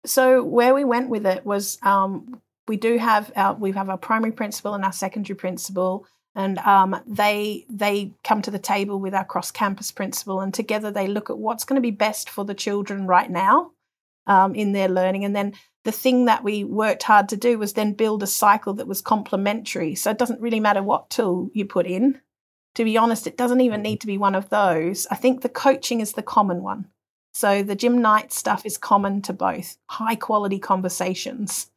so 0.06 0.42
where 0.42 0.74
we 0.74 0.84
went 0.84 1.10
with 1.10 1.26
it 1.26 1.44
was 1.44 1.78
um, 1.82 2.40
we 2.70 2.76
do 2.76 2.98
have 2.98 3.32
our 3.36 3.54
we 3.54 3.72
have 3.72 3.90
our 3.90 3.98
primary 3.98 4.32
principal 4.32 4.74
and 4.74 4.84
our 4.84 4.92
secondary 4.92 5.36
principal, 5.36 6.06
and 6.34 6.58
um, 6.58 7.00
they 7.06 7.66
they 7.68 8.12
come 8.22 8.42
to 8.42 8.50
the 8.50 8.58
table 8.58 9.00
with 9.00 9.14
our 9.14 9.24
cross 9.24 9.50
campus 9.50 9.90
principal, 9.90 10.40
and 10.40 10.54
together 10.54 10.90
they 10.90 11.06
look 11.06 11.30
at 11.30 11.38
what's 11.38 11.64
going 11.64 11.76
to 11.76 11.80
be 11.80 11.90
best 11.90 12.30
for 12.30 12.44
the 12.44 12.54
children 12.54 13.06
right 13.06 13.30
now 13.30 13.72
um, 14.26 14.54
in 14.54 14.72
their 14.72 14.88
learning, 14.88 15.24
and 15.24 15.34
then 15.34 15.54
the 15.84 15.92
thing 15.92 16.26
that 16.26 16.44
we 16.44 16.62
worked 16.62 17.02
hard 17.04 17.28
to 17.30 17.36
do 17.36 17.58
was 17.58 17.72
then 17.72 17.94
build 17.94 18.22
a 18.22 18.26
cycle 18.26 18.74
that 18.74 18.86
was 18.86 19.00
complementary. 19.00 19.94
So 19.94 20.10
it 20.10 20.18
doesn't 20.18 20.40
really 20.40 20.60
matter 20.60 20.82
what 20.82 21.10
tool 21.10 21.50
you 21.54 21.64
put 21.64 21.86
in. 21.86 22.20
To 22.74 22.84
be 22.84 22.98
honest, 22.98 23.26
it 23.26 23.36
doesn't 23.36 23.62
even 23.62 23.82
need 23.82 24.00
to 24.02 24.06
be 24.06 24.18
one 24.18 24.34
of 24.34 24.50
those. 24.50 25.06
I 25.10 25.16
think 25.16 25.40
the 25.40 25.48
coaching 25.48 26.00
is 26.00 26.12
the 26.12 26.22
common 26.22 26.62
one. 26.62 26.88
So 27.32 27.62
the 27.62 27.74
Jim 27.74 28.00
Knight 28.00 28.32
stuff 28.32 28.66
is 28.66 28.76
common 28.76 29.22
to 29.22 29.32
both 29.32 29.78
high 29.88 30.16
quality 30.16 30.58
conversations 30.58 31.70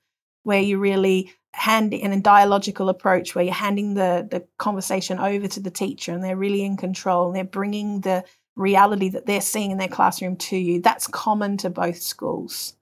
where 0.43 0.61
you 0.61 0.77
really 0.77 1.31
hand 1.53 1.93
in 1.93 2.11
a 2.11 2.19
dialogical 2.19 2.89
approach 2.89 3.35
where 3.35 3.45
you're 3.45 3.53
handing 3.53 3.93
the, 3.93 4.27
the 4.29 4.45
conversation 4.57 5.19
over 5.19 5.47
to 5.47 5.59
the 5.59 5.71
teacher 5.71 6.11
and 6.11 6.23
they're 6.23 6.35
really 6.35 6.63
in 6.63 6.77
control 6.77 7.27
and 7.27 7.35
they're 7.35 7.43
bringing 7.43 8.01
the 8.01 8.23
reality 8.55 9.09
that 9.09 9.25
they're 9.25 9.41
seeing 9.41 9.71
in 9.71 9.77
their 9.77 9.87
classroom 9.87 10.35
to 10.35 10.57
you. 10.57 10.81
That's 10.81 11.07
common 11.07 11.57
to 11.57 11.69
both 11.69 12.01
schools. 12.01 12.75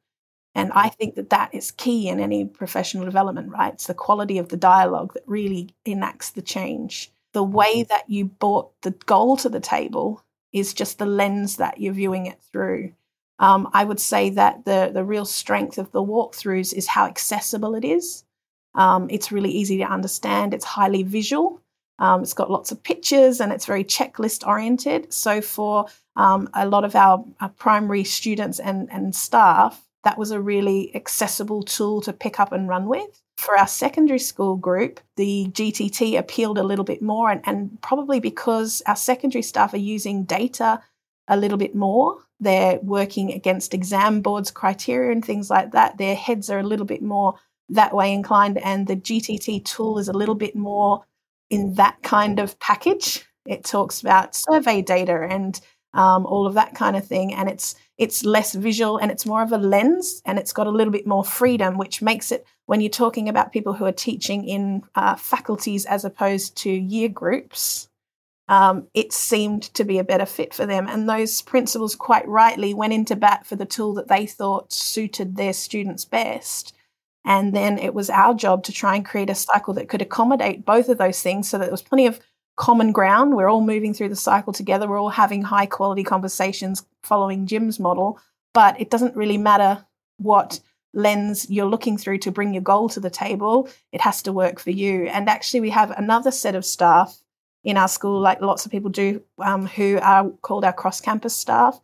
And 0.53 0.71
I 0.73 0.89
think 0.89 1.15
that 1.15 1.29
that 1.29 1.53
is 1.53 1.71
key 1.71 2.09
in 2.09 2.19
any 2.19 2.45
professional 2.45 3.05
development, 3.05 3.49
right? 3.49 3.73
It's 3.73 3.87
the 3.87 3.93
quality 3.93 4.37
of 4.37 4.49
the 4.49 4.57
dialogue 4.57 5.13
that 5.13 5.23
really 5.25 5.69
enacts 5.85 6.31
the 6.31 6.41
change. 6.41 7.11
The 7.33 7.43
way 7.43 7.83
that 7.83 8.09
you 8.09 8.25
brought 8.25 8.69
the 8.81 8.91
goal 8.91 9.37
to 9.37 9.49
the 9.49 9.61
table 9.61 10.23
is 10.51 10.73
just 10.73 10.97
the 10.97 11.05
lens 11.05 11.57
that 11.57 11.79
you're 11.79 11.93
viewing 11.93 12.25
it 12.25 12.41
through. 12.51 12.91
Um, 13.39 13.69
I 13.73 13.85
would 13.85 13.99
say 13.99 14.29
that 14.31 14.65
the 14.65 14.91
the 14.93 15.03
real 15.03 15.25
strength 15.25 15.77
of 15.77 15.91
the 15.91 16.03
walkthroughs 16.03 16.73
is 16.73 16.87
how 16.87 17.05
accessible 17.05 17.73
it 17.73 17.85
is. 17.85 18.23
Um, 18.75 19.07
it's 19.09 19.31
really 19.31 19.51
easy 19.51 19.77
to 19.77 19.83
understand. 19.83 20.53
It's 20.53 20.65
highly 20.65 21.03
visual. 21.03 21.61
Um, 21.99 22.23
it's 22.23 22.33
got 22.33 22.49
lots 22.49 22.71
of 22.71 22.81
pictures 22.81 23.39
and 23.39 23.51
it's 23.51 23.65
very 23.65 23.83
checklist 23.83 24.45
oriented. 24.47 25.13
So 25.13 25.39
for 25.39 25.85
um, 26.15 26.49
a 26.53 26.67
lot 26.67 26.83
of 26.83 26.95
our, 26.95 27.23
our 27.39 27.49
primary 27.49 28.03
students 28.03 28.59
and, 28.59 28.91
and 28.91 29.15
staff, 29.15 29.85
that 30.03 30.17
was 30.17 30.31
a 30.31 30.41
really 30.41 30.95
accessible 30.95 31.61
tool 31.61 32.01
to 32.01 32.13
pick 32.13 32.39
up 32.39 32.51
and 32.51 32.67
run 32.67 32.87
with. 32.87 33.21
For 33.37 33.57
our 33.57 33.67
secondary 33.67 34.19
school 34.19 34.55
group, 34.55 34.99
the 35.15 35.47
GTT 35.51 36.17
appealed 36.17 36.57
a 36.57 36.63
little 36.63 36.85
bit 36.85 37.01
more, 37.01 37.29
and, 37.29 37.41
and 37.45 37.81
probably 37.81 38.19
because 38.19 38.81
our 38.87 38.95
secondary 38.95 39.41
staff 39.43 39.73
are 39.73 39.77
using 39.77 40.23
data 40.23 40.81
a 41.27 41.37
little 41.37 41.57
bit 41.57 41.75
more. 41.75 42.17
They're 42.39 42.79
working 42.81 43.31
against 43.31 43.73
exam 43.73 44.21
boards 44.21 44.49
criteria 44.51 45.11
and 45.11 45.23
things 45.23 45.49
like 45.49 45.71
that. 45.71 45.97
Their 45.97 46.15
heads 46.15 46.49
are 46.49 46.59
a 46.59 46.63
little 46.63 46.85
bit 46.85 47.03
more 47.03 47.35
that 47.71 47.95
way 47.95 48.13
inclined, 48.13 48.57
and 48.59 48.87
the 48.87 48.95
GTT 48.95 49.65
tool 49.65 49.97
is 49.97 50.07
a 50.07 50.13
little 50.13 50.35
bit 50.35 50.55
more 50.55 51.03
in 51.49 51.73
that 51.75 52.01
kind 52.03 52.39
of 52.39 52.59
package. 52.59 53.25
It 53.45 53.63
talks 53.63 54.01
about 54.01 54.35
survey 54.35 54.81
data 54.81 55.27
and 55.29 55.59
um, 55.93 56.25
all 56.25 56.47
of 56.47 56.53
that 56.53 56.75
kind 56.75 56.95
of 56.95 57.05
thing, 57.05 57.33
and 57.33 57.49
it's 57.49 57.75
it's 57.97 58.25
less 58.25 58.55
visual 58.55 58.97
and 58.97 59.11
it's 59.11 59.27
more 59.27 59.43
of 59.43 59.51
a 59.51 59.59
lens 59.59 60.23
and 60.25 60.39
it's 60.39 60.53
got 60.53 60.65
a 60.65 60.71
little 60.71 60.91
bit 60.91 61.05
more 61.05 61.23
freedom, 61.23 61.77
which 61.77 62.01
makes 62.01 62.31
it 62.31 62.47
when 62.65 62.81
you're 62.81 62.89
talking 62.89 63.29
about 63.29 63.51
people 63.51 63.73
who 63.73 63.85
are 63.85 63.91
teaching 63.91 64.43
in 64.43 64.81
uh, 64.95 65.15
faculties 65.15 65.85
as 65.85 66.03
opposed 66.03 66.57
to 66.57 66.71
year 66.71 67.09
groups. 67.09 67.89
Um, 68.47 68.87
it 68.95 69.13
seemed 69.13 69.63
to 69.75 69.83
be 69.83 69.99
a 69.99 70.03
better 70.03 70.25
fit 70.25 70.51
for 70.53 70.65
them. 70.65 70.87
And 70.87 71.07
those 71.07 71.43
principals 71.43 71.95
quite 71.95 72.27
rightly 72.27 72.73
went 72.73 72.91
into 72.91 73.15
bat 73.15 73.45
for 73.45 73.55
the 73.55 73.67
tool 73.67 73.93
that 73.93 74.07
they 74.07 74.25
thought 74.25 74.73
suited 74.73 75.35
their 75.35 75.53
students 75.53 76.03
best. 76.03 76.73
And 77.23 77.55
then 77.55 77.77
it 77.77 77.93
was 77.93 78.09
our 78.09 78.33
job 78.33 78.63
to 78.63 78.71
try 78.71 78.95
and 78.95 79.05
create 79.05 79.29
a 79.29 79.35
cycle 79.35 79.73
that 79.75 79.89
could 79.89 80.01
accommodate 80.01 80.65
both 80.65 80.89
of 80.89 80.97
those 80.97 81.21
things 81.21 81.49
so 81.49 81.57
that 81.57 81.65
there 81.65 81.71
was 81.71 81.81
plenty 81.81 82.07
of 82.07 82.19
common 82.55 82.91
ground. 82.91 83.35
We're 83.35 83.49
all 83.49 83.61
moving 83.61 83.93
through 83.93 84.09
the 84.09 84.15
cycle 84.15 84.53
together. 84.53 84.87
We're 84.87 84.99
all 84.99 85.09
having 85.09 85.41
high 85.43 85.67
quality 85.67 86.03
conversations 86.03 86.85
following 87.03 87.45
Jim's 87.45 87.79
model, 87.79 88.19
but 88.53 88.79
it 88.79 88.89
doesn't 88.89 89.15
really 89.15 89.37
matter 89.37 89.85
what 90.17 90.59
lens 90.93 91.49
you're 91.49 91.65
looking 91.65 91.97
through 91.97 92.19
to 92.19 92.31
bring 92.31 92.53
your 92.53 92.61
goal 92.61 92.89
to 92.89 92.99
the 92.99 93.09
table, 93.09 93.69
it 93.91 94.01
has 94.01 94.21
to 94.23 94.33
work 94.33 94.59
for 94.59 94.71
you. 94.71 95.05
And 95.07 95.29
actually, 95.29 95.61
we 95.61 95.69
have 95.69 95.91
another 95.91 96.31
set 96.31 96.55
of 96.55 96.65
staff 96.65 97.17
in 97.63 97.77
our 97.77 97.87
school, 97.87 98.19
like 98.19 98.41
lots 98.41 98.65
of 98.65 98.71
people 98.71 98.89
do, 98.89 99.21
um, 99.39 99.67
who 99.67 99.99
are 100.01 100.29
called 100.41 100.65
our 100.65 100.73
cross 100.73 100.99
campus 100.99 101.35
staff. 101.35 101.79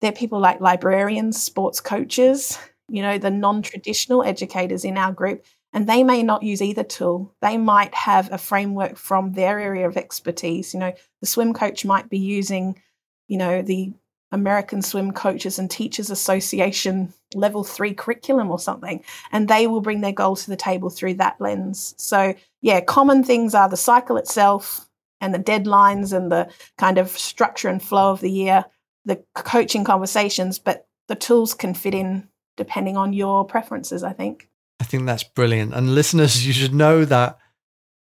They're 0.00 0.12
people 0.12 0.40
like 0.40 0.60
librarians, 0.60 1.40
sports 1.40 1.80
coaches, 1.80 2.58
you 2.92 3.02
know, 3.02 3.16
the 3.16 3.30
non 3.30 3.62
traditional 3.62 4.22
educators 4.22 4.84
in 4.84 4.96
our 4.96 5.12
group. 5.12 5.44
And 5.72 5.88
they 5.88 6.04
may 6.04 6.22
not 6.22 6.42
use 6.42 6.60
either 6.60 6.84
tool. 6.84 7.34
They 7.40 7.56
might 7.56 7.94
have 7.94 8.30
a 8.30 8.36
framework 8.36 8.98
from 8.98 9.32
their 9.32 9.58
area 9.58 9.88
of 9.88 9.96
expertise. 9.96 10.74
You 10.74 10.80
know, 10.80 10.92
the 11.20 11.26
swim 11.26 11.54
coach 11.54 11.86
might 11.86 12.10
be 12.10 12.18
using, 12.18 12.78
you 13.26 13.38
know, 13.38 13.62
the 13.62 13.94
American 14.32 14.82
Swim 14.82 15.12
Coaches 15.12 15.58
and 15.58 15.70
Teachers 15.70 16.10
Association 16.10 17.14
level 17.34 17.64
three 17.64 17.94
curriculum 17.94 18.50
or 18.50 18.58
something, 18.58 19.02
and 19.30 19.48
they 19.48 19.66
will 19.66 19.80
bring 19.80 20.02
their 20.02 20.12
goals 20.12 20.44
to 20.44 20.50
the 20.50 20.56
table 20.56 20.90
through 20.90 21.14
that 21.14 21.40
lens. 21.40 21.94
So, 21.96 22.34
yeah, 22.60 22.80
common 22.80 23.24
things 23.24 23.54
are 23.54 23.68
the 23.68 23.76
cycle 23.76 24.18
itself 24.18 24.88
and 25.22 25.34
the 25.34 25.38
deadlines 25.38 26.14
and 26.14 26.30
the 26.30 26.50
kind 26.76 26.98
of 26.98 27.10
structure 27.10 27.68
and 27.68 27.82
flow 27.82 28.10
of 28.10 28.20
the 28.20 28.30
year, 28.30 28.66
the 29.06 29.22
coaching 29.34 29.84
conversations, 29.84 30.58
but 30.58 30.86
the 31.08 31.14
tools 31.14 31.54
can 31.54 31.72
fit 31.74 31.94
in 31.94 32.28
depending 32.56 32.96
on 32.96 33.12
your 33.12 33.44
preferences, 33.44 34.02
I 34.02 34.12
think. 34.12 34.48
I 34.80 34.84
think 34.84 35.06
that's 35.06 35.24
brilliant. 35.24 35.74
And 35.74 35.94
listeners, 35.94 36.46
you 36.46 36.52
should 36.52 36.74
know 36.74 37.04
that 37.04 37.38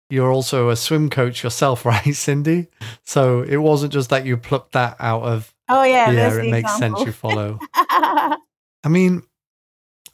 you're 0.09 0.31
also 0.31 0.69
a 0.69 0.75
swim 0.75 1.09
coach 1.09 1.43
yourself, 1.43 1.85
right, 1.85 2.15
Cindy? 2.15 2.67
So 3.03 3.41
it 3.41 3.57
wasn't 3.57 3.93
just 3.93 4.09
that 4.09 4.25
you 4.25 4.37
plucked 4.37 4.73
that 4.73 4.95
out 4.99 5.23
of 5.23 5.53
Oh 5.69 5.83
yeah, 5.83 6.09
yeah, 6.09 6.33
it 6.33 6.49
makes 6.49 6.73
example. 6.73 6.99
sense. 6.99 7.05
You 7.05 7.11
follow. 7.11 7.59
I 7.75 8.37
mean, 8.87 9.21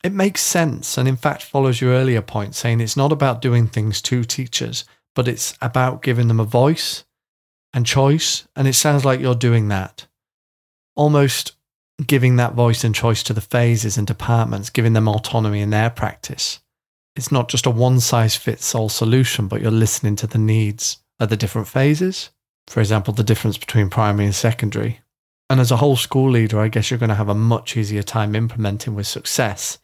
it 0.03 0.11
makes 0.11 0.41
sense, 0.41 0.97
and 0.97 1.07
in 1.07 1.15
fact 1.15 1.43
follows 1.43 1.79
your 1.79 1.93
earlier 1.93 2.21
point, 2.21 2.55
saying 2.55 2.81
it's 2.81 2.97
not 2.97 3.13
about 3.13 3.41
doing 3.41 3.67
things 3.67 4.01
to 4.03 4.23
teachers, 4.25 4.83
but 5.15 5.27
it's 5.29 5.57
about 5.61 6.03
giving 6.03 6.27
them 6.27 6.41
a 6.41 6.45
voice 6.45 7.05
and 7.73 7.85
choice. 7.85 8.47
And 8.55 8.67
it 8.67 8.73
sounds 8.73 9.05
like 9.05 9.21
you're 9.21 9.33
doing 9.33 9.69
that, 9.69 10.07
almost 10.95 11.53
giving 12.05 12.35
that 12.35 12.53
voice 12.53 12.83
and 12.83 12.93
choice 12.93 13.23
to 13.23 13.33
the 13.33 13.41
phases 13.41 13.97
and 13.97 14.05
departments, 14.05 14.69
giving 14.69 14.93
them 14.93 15.07
autonomy 15.07 15.61
in 15.61 15.69
their 15.69 15.89
practice. 15.89 16.59
It's 17.15 17.31
not 17.31 17.47
just 17.47 17.65
a 17.65 17.69
one 17.69 17.99
size 17.99 18.35
fits 18.35 18.75
all 18.75 18.89
solution, 18.89 19.47
but 19.47 19.61
you're 19.61 19.71
listening 19.71 20.15
to 20.17 20.27
the 20.27 20.37
needs 20.37 20.97
of 21.19 21.29
the 21.29 21.37
different 21.37 21.67
phases. 21.67 22.31
For 22.67 22.79
example, 22.81 23.13
the 23.13 23.23
difference 23.23 23.57
between 23.57 23.89
primary 23.89 24.25
and 24.25 24.35
secondary, 24.35 24.99
and 25.49 25.59
as 25.59 25.71
a 25.71 25.77
whole 25.77 25.95
school 25.95 26.31
leader, 26.31 26.59
I 26.59 26.67
guess 26.67 26.89
you're 26.89 26.99
going 26.99 27.09
to 27.09 27.15
have 27.15 27.29
a 27.29 27.35
much 27.35 27.77
easier 27.77 28.03
time 28.03 28.35
implementing 28.35 28.95
with 28.95 29.07
success 29.07 29.77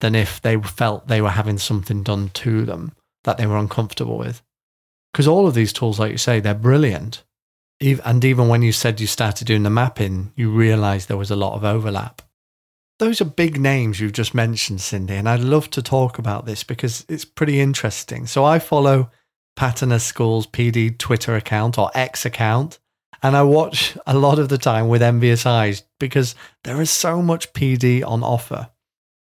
than 0.00 0.14
if 0.14 0.40
they 0.42 0.60
felt 0.60 1.08
they 1.08 1.22
were 1.22 1.30
having 1.30 1.58
something 1.58 2.02
done 2.02 2.28
to 2.34 2.64
them 2.64 2.92
that 3.24 3.38
they 3.38 3.46
were 3.46 3.56
uncomfortable 3.56 4.18
with. 4.18 4.42
Because 5.12 5.26
all 5.26 5.46
of 5.46 5.54
these 5.54 5.72
tools, 5.72 5.98
like 5.98 6.12
you 6.12 6.18
say, 6.18 6.40
they're 6.40 6.54
brilliant. 6.54 7.24
And 7.80 8.24
even 8.24 8.48
when 8.48 8.62
you 8.62 8.72
said 8.72 9.00
you 9.00 9.06
started 9.06 9.46
doing 9.46 9.62
the 9.62 9.70
mapping, 9.70 10.32
you 10.34 10.50
realized 10.50 11.08
there 11.08 11.16
was 11.16 11.30
a 11.30 11.36
lot 11.36 11.54
of 11.54 11.64
overlap. 11.64 12.22
Those 12.98 13.20
are 13.20 13.26
big 13.26 13.60
names 13.60 14.00
you've 14.00 14.12
just 14.12 14.34
mentioned, 14.34 14.80
Cindy, 14.80 15.14
and 15.14 15.28
I'd 15.28 15.40
love 15.40 15.68
to 15.70 15.82
talk 15.82 16.18
about 16.18 16.46
this 16.46 16.64
because 16.64 17.04
it's 17.10 17.26
pretty 17.26 17.60
interesting. 17.60 18.26
So 18.26 18.44
I 18.44 18.58
follow 18.58 19.10
Patana 19.58 20.00
School's 20.00 20.46
PD 20.46 20.96
Twitter 20.96 21.36
account 21.36 21.76
or 21.76 21.90
X 21.94 22.24
account, 22.24 22.78
and 23.22 23.36
I 23.36 23.42
watch 23.42 23.98
a 24.06 24.16
lot 24.16 24.38
of 24.38 24.48
the 24.48 24.56
time 24.56 24.88
with 24.88 25.02
envious 25.02 25.44
eyes 25.44 25.82
because 26.00 26.34
there 26.64 26.80
is 26.80 26.90
so 26.90 27.20
much 27.20 27.52
PD 27.52 28.02
on 28.02 28.22
offer, 28.22 28.70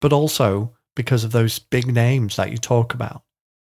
but 0.00 0.12
also 0.12 0.76
because 0.94 1.24
of 1.24 1.32
those 1.32 1.58
big 1.58 1.92
names 1.92 2.36
that 2.36 2.52
you 2.52 2.58
talk 2.58 2.94
about. 2.94 3.22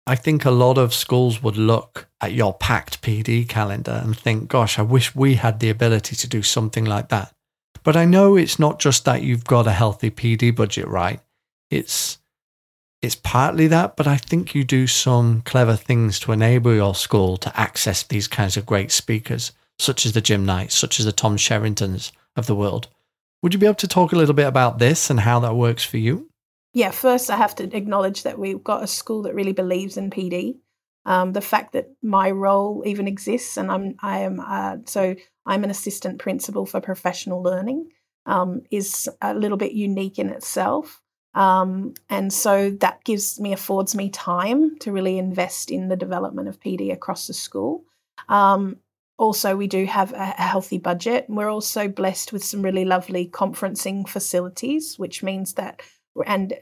I 0.07 0.15
think 0.15 0.45
a 0.45 0.51
lot 0.51 0.77
of 0.77 0.93
schools 0.93 1.43
would 1.43 1.57
look 1.57 2.07
at 2.21 2.33
your 2.33 2.53
packed 2.53 3.01
PD 3.01 3.47
calendar 3.47 4.01
and 4.03 4.17
think, 4.17 4.49
gosh, 4.49 4.79
I 4.79 4.81
wish 4.81 5.15
we 5.15 5.35
had 5.35 5.59
the 5.59 5.69
ability 5.69 6.15
to 6.15 6.27
do 6.27 6.41
something 6.41 6.85
like 6.85 7.09
that. 7.09 7.33
But 7.83 7.95
I 7.95 8.05
know 8.05 8.35
it's 8.35 8.59
not 8.59 8.79
just 8.79 9.05
that 9.05 9.21
you've 9.21 9.43
got 9.43 9.67
a 9.67 9.71
healthy 9.71 10.11
PD 10.11 10.55
budget, 10.55 10.87
right? 10.87 11.19
It's 11.69 12.19
it's 13.01 13.15
partly 13.15 13.65
that, 13.67 13.95
but 13.95 14.05
I 14.05 14.17
think 14.17 14.53
you 14.53 14.63
do 14.63 14.85
some 14.85 15.41
clever 15.41 15.75
things 15.75 16.19
to 16.19 16.31
enable 16.31 16.73
your 16.73 16.93
school 16.93 17.35
to 17.37 17.59
access 17.59 18.03
these 18.03 18.27
kinds 18.27 18.57
of 18.57 18.67
great 18.67 18.91
speakers 18.91 19.53
such 19.79 20.05
as 20.05 20.13
the 20.13 20.21
Jim 20.21 20.45
Knights, 20.45 20.75
such 20.75 20.99
as 20.99 21.05
the 21.07 21.11
Tom 21.11 21.37
Sherringtons 21.37 22.11
of 22.35 22.45
the 22.45 22.55
world. 22.55 22.87
Would 23.41 23.53
you 23.53 23.59
be 23.59 23.65
able 23.65 23.75
to 23.75 23.87
talk 23.87 24.11
a 24.11 24.15
little 24.15 24.35
bit 24.35 24.45
about 24.45 24.77
this 24.77 25.09
and 25.09 25.21
how 25.21 25.39
that 25.39 25.55
works 25.55 25.83
for 25.83 25.97
you? 25.97 26.29
Yeah, 26.73 26.91
first 26.91 27.29
I 27.29 27.37
have 27.37 27.55
to 27.55 27.75
acknowledge 27.75 28.23
that 28.23 28.39
we've 28.39 28.63
got 28.63 28.83
a 28.83 28.87
school 28.87 29.23
that 29.23 29.35
really 29.35 29.53
believes 29.53 29.97
in 29.97 30.09
PD. 30.09 30.57
Um, 31.05 31.33
the 31.33 31.41
fact 31.41 31.73
that 31.73 31.89
my 32.01 32.31
role 32.31 32.83
even 32.85 33.07
exists, 33.07 33.57
and 33.57 33.71
I'm 33.71 33.95
I 34.01 34.19
am 34.19 34.39
uh, 34.39 34.77
so 34.85 35.15
I'm 35.45 35.63
an 35.63 35.71
assistant 35.71 36.19
principal 36.19 36.65
for 36.65 36.79
professional 36.79 37.41
learning, 37.41 37.89
um, 38.25 38.61
is 38.69 39.09
a 39.21 39.33
little 39.33 39.57
bit 39.57 39.73
unique 39.73 40.19
in 40.19 40.29
itself. 40.29 41.01
Um, 41.33 41.93
and 42.09 42.31
so 42.31 42.71
that 42.81 43.03
gives 43.03 43.39
me 43.39 43.53
affords 43.53 43.95
me 43.95 44.09
time 44.09 44.77
to 44.79 44.91
really 44.91 45.17
invest 45.17 45.71
in 45.71 45.87
the 45.87 45.95
development 45.95 46.47
of 46.49 46.59
PD 46.59 46.91
across 46.91 47.27
the 47.27 47.33
school. 47.33 47.85
Um, 48.27 48.77
also, 49.17 49.55
we 49.55 49.67
do 49.67 49.85
have 49.85 50.11
a, 50.13 50.25
healthy 50.25 50.79
budget. 50.79 51.25
We're 51.29 51.49
also 51.49 51.87
blessed 51.87 52.33
with 52.33 52.43
some 52.43 52.63
really 52.63 52.85
lovely 52.85 53.27
conferencing 53.27 54.09
facilities, 54.09 54.97
which 54.97 55.21
means 55.21 55.53
that, 55.53 55.81
and 56.25 56.53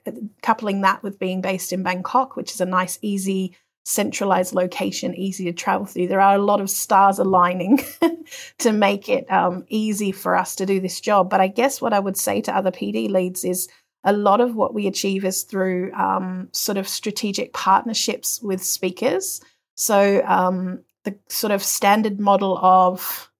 coupling 0.41 0.81
that 0.81 1.03
with 1.03 1.19
being 1.19 1.41
based 1.41 1.73
in 1.73 1.83
Bangkok, 1.83 2.35
which 2.35 2.51
is 2.51 2.61
a 2.61 2.65
nice, 2.65 2.99
easy, 3.01 3.55
centralized 3.83 4.53
location, 4.53 5.15
easy 5.15 5.45
to 5.45 5.53
travel 5.53 5.85
through, 5.85 6.07
there 6.07 6.21
are 6.21 6.35
a 6.35 6.43
lot 6.43 6.61
of 6.61 6.69
stars 6.69 7.17
aligning 7.19 7.79
to 8.59 8.71
make 8.71 9.09
it 9.09 9.29
um, 9.31 9.65
easy 9.69 10.11
for 10.11 10.35
us 10.35 10.55
to 10.55 10.65
do 10.65 10.79
this 10.79 10.99
job. 10.99 11.29
But 11.29 11.41
I 11.41 11.47
guess 11.47 11.81
what 11.81 11.93
I 11.93 11.99
would 11.99 12.17
say 12.17 12.41
to 12.41 12.55
other 12.55 12.71
PD 12.71 13.09
leads 13.09 13.43
is 13.43 13.67
a 14.03 14.13
lot 14.13 14.41
of 14.41 14.55
what 14.55 14.73
we 14.73 14.87
achieve 14.87 15.25
is 15.25 15.43
through 15.43 15.91
um, 15.93 16.49
sort 16.51 16.77
of 16.77 16.87
strategic 16.87 17.53
partnerships 17.53 18.41
with 18.41 18.63
speakers. 18.63 19.41
So, 19.75 20.23
um, 20.25 20.83
the 21.05 21.17
sort 21.29 21.51
of 21.51 21.63
standard 21.63 22.19
model 22.19 22.57
of 22.57 23.31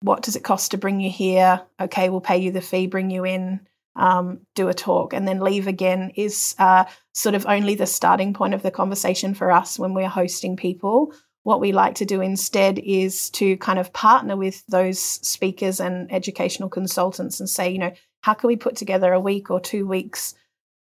what 0.00 0.22
does 0.22 0.36
it 0.36 0.44
cost 0.44 0.70
to 0.70 0.78
bring 0.78 1.00
you 1.00 1.10
here? 1.10 1.62
Okay, 1.80 2.10
we'll 2.10 2.20
pay 2.20 2.36
you 2.36 2.50
the 2.50 2.60
fee, 2.60 2.86
bring 2.86 3.10
you 3.10 3.24
in, 3.24 3.66
um, 3.96 4.40
do 4.54 4.68
a 4.68 4.74
talk, 4.74 5.12
and 5.12 5.26
then 5.26 5.40
leave 5.40 5.66
again 5.66 6.12
is 6.16 6.54
uh, 6.58 6.84
sort 7.12 7.34
of 7.34 7.46
only 7.46 7.74
the 7.74 7.86
starting 7.86 8.34
point 8.34 8.54
of 8.54 8.62
the 8.62 8.70
conversation 8.70 9.34
for 9.34 9.50
us 9.50 9.78
when 9.78 9.94
we're 9.94 10.08
hosting 10.08 10.56
people. 10.56 11.12
What 11.42 11.60
we 11.60 11.72
like 11.72 11.96
to 11.96 12.04
do 12.04 12.20
instead 12.20 12.78
is 12.78 13.30
to 13.30 13.56
kind 13.58 13.78
of 13.78 13.92
partner 13.92 14.36
with 14.36 14.64
those 14.66 14.98
speakers 14.98 15.78
and 15.80 16.10
educational 16.12 16.68
consultants 16.68 17.38
and 17.38 17.48
say, 17.48 17.70
you 17.70 17.78
know, 17.78 17.92
how 18.22 18.34
can 18.34 18.48
we 18.48 18.56
put 18.56 18.76
together 18.76 19.12
a 19.12 19.20
week 19.20 19.50
or 19.50 19.60
two 19.60 19.86
weeks 19.86 20.34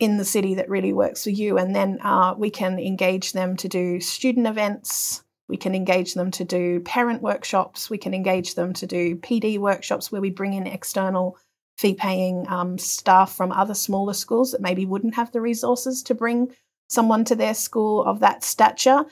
in 0.01 0.17
the 0.17 0.25
city 0.25 0.55
that 0.55 0.69
really 0.69 0.93
works 0.93 1.23
for 1.23 1.31
you? 1.31 1.57
And 1.57 1.75
then 1.75 2.01
uh, 2.03 2.35
we 2.37 2.51
can 2.51 2.79
engage 2.79 3.33
them 3.33 3.57
to 3.59 3.69
do 3.69 4.01
student 4.01 4.49
events, 4.49 5.23
we 5.51 5.57
can 5.57 5.75
engage 5.75 6.15
them 6.15 6.31
to 6.31 6.45
do 6.45 6.79
parent 6.79 7.23
workshops. 7.23 7.91
We 7.91 7.99
can 7.99 8.15
engage 8.15 8.55
them 8.55 8.73
to 8.75 8.87
do 8.87 9.17
PD 9.17 9.59
workshops 9.59 10.11
where 10.13 10.21
we 10.21 10.31
bring 10.31 10.55
in 10.55 10.69
external 10.69 11.37
fee 11.81 11.95
paying 11.95 12.47
um, 12.49 12.77
staff 12.77 13.35
from 13.35 13.51
other 13.53 13.73
smaller 13.73 14.13
schools 14.13 14.53
that 14.53 14.61
maybe 14.61 14.85
wouldn't 14.85 15.15
have 15.15 15.33
the 15.33 15.41
resources 15.41 16.03
to 16.03 16.15
bring 16.15 16.55
someone 16.91 17.25
to 17.25 17.35
their 17.35 17.55
school 17.55 18.05
of 18.05 18.21
that 18.21 18.45
stature. 18.45 19.03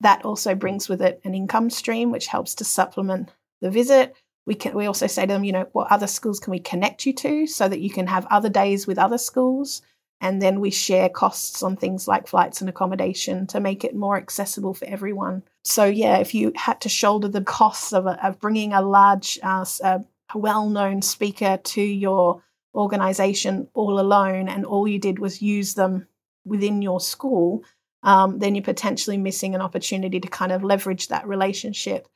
That 0.00 0.26
also 0.26 0.54
brings 0.54 0.90
with 0.90 1.00
it 1.00 1.22
an 1.24 1.34
income 1.34 1.70
stream, 1.70 2.10
which 2.10 2.26
helps 2.26 2.54
to 2.56 2.64
supplement 2.64 3.30
the 3.62 3.70
visit. 3.70 4.14
We 4.44 4.54
can 4.56 4.74
we 4.74 4.84
also 4.84 5.06
say 5.06 5.22
to 5.22 5.32
them, 5.32 5.42
you 5.42 5.52
know, 5.52 5.68
what 5.72 5.90
other 5.90 6.06
schools 6.06 6.38
can 6.38 6.50
we 6.50 6.58
connect 6.58 7.06
you 7.06 7.14
to 7.14 7.46
so 7.46 7.66
that 7.66 7.80
you 7.80 7.88
can 7.88 8.06
have 8.06 8.26
other 8.26 8.50
days 8.50 8.86
with 8.86 8.98
other 8.98 9.18
schools 9.18 9.80
and 10.20 10.42
then 10.42 10.60
we 10.60 10.70
share 10.70 11.08
costs 11.08 11.62
on 11.62 11.76
things 11.76 12.06
like 12.06 12.26
flights 12.26 12.60
and 12.60 12.68
accommodation 12.68 13.46
to 13.46 13.60
make 13.60 13.84
it 13.84 13.94
more 13.94 14.16
accessible 14.16 14.74
for 14.74 14.84
everyone. 14.86 15.44
So, 15.64 15.84
yeah, 15.84 16.18
if 16.18 16.34
you 16.34 16.52
had 16.56 16.80
to 16.82 16.88
shoulder 16.88 17.28
the 17.28 17.40
costs 17.40 17.92
of, 17.92 18.06
of 18.06 18.40
bringing 18.40 18.72
a 18.72 18.82
large, 18.82 19.38
uh, 19.42 19.64
a 19.82 20.04
well 20.34 20.68
known 20.68 21.02
speaker 21.02 21.58
to 21.62 21.82
your 21.82 22.42
organization 22.74 23.68
all 23.74 23.98
alone, 23.98 24.48
and 24.48 24.64
all 24.64 24.86
you 24.86 24.98
did 24.98 25.18
was 25.18 25.42
use 25.42 25.74
them 25.74 26.06
within 26.44 26.82
your 26.82 27.00
school, 27.00 27.64
um, 28.02 28.38
then 28.38 28.54
you're 28.54 28.64
potentially 28.64 29.16
missing 29.16 29.54
an 29.54 29.60
opportunity 29.60 30.20
to 30.20 30.28
kind 30.28 30.52
of 30.52 30.64
leverage 30.64 31.08
that 31.08 31.26
relationship. 31.26 32.08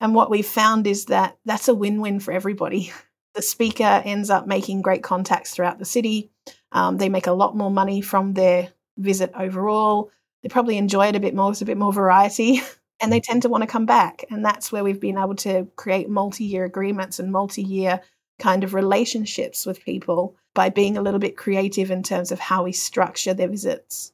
And 0.00 0.14
what 0.14 0.30
we've 0.30 0.46
found 0.46 0.86
is 0.86 1.06
that 1.06 1.36
that's 1.44 1.68
a 1.68 1.74
win 1.74 2.00
win 2.00 2.20
for 2.20 2.32
everybody. 2.32 2.92
The 3.34 3.42
speaker 3.42 3.82
ends 4.04 4.30
up 4.30 4.46
making 4.46 4.82
great 4.82 5.02
contacts 5.02 5.52
throughout 5.52 5.80
the 5.80 5.84
city. 5.84 6.30
Um, 6.70 6.98
they 6.98 7.08
make 7.08 7.26
a 7.26 7.32
lot 7.32 7.56
more 7.56 7.70
money 7.70 8.00
from 8.00 8.32
their 8.32 8.68
visit 8.96 9.32
overall. 9.34 10.12
They 10.44 10.48
probably 10.48 10.78
enjoy 10.78 11.08
it 11.08 11.16
a 11.16 11.20
bit 11.20 11.34
more. 11.34 11.50
It's 11.50 11.60
a 11.60 11.64
bit 11.64 11.76
more 11.76 11.92
variety. 11.92 12.60
and 13.04 13.12
they 13.12 13.20
tend 13.20 13.42
to 13.42 13.50
want 13.50 13.62
to 13.62 13.68
come 13.68 13.84
back. 13.84 14.24
And 14.30 14.42
that's 14.42 14.72
where 14.72 14.82
we've 14.82 15.00
been 15.00 15.18
able 15.18 15.36
to 15.36 15.68
create 15.76 16.08
multi 16.08 16.44
year 16.44 16.64
agreements 16.64 17.18
and 17.18 17.30
multi 17.30 17.62
year 17.62 18.00
kind 18.38 18.64
of 18.64 18.72
relationships 18.72 19.66
with 19.66 19.84
people 19.84 20.34
by 20.54 20.70
being 20.70 20.96
a 20.96 21.02
little 21.02 21.20
bit 21.20 21.36
creative 21.36 21.90
in 21.90 22.02
terms 22.02 22.32
of 22.32 22.40
how 22.40 22.64
we 22.64 22.72
structure 22.72 23.34
their 23.34 23.48
visits. 23.48 24.12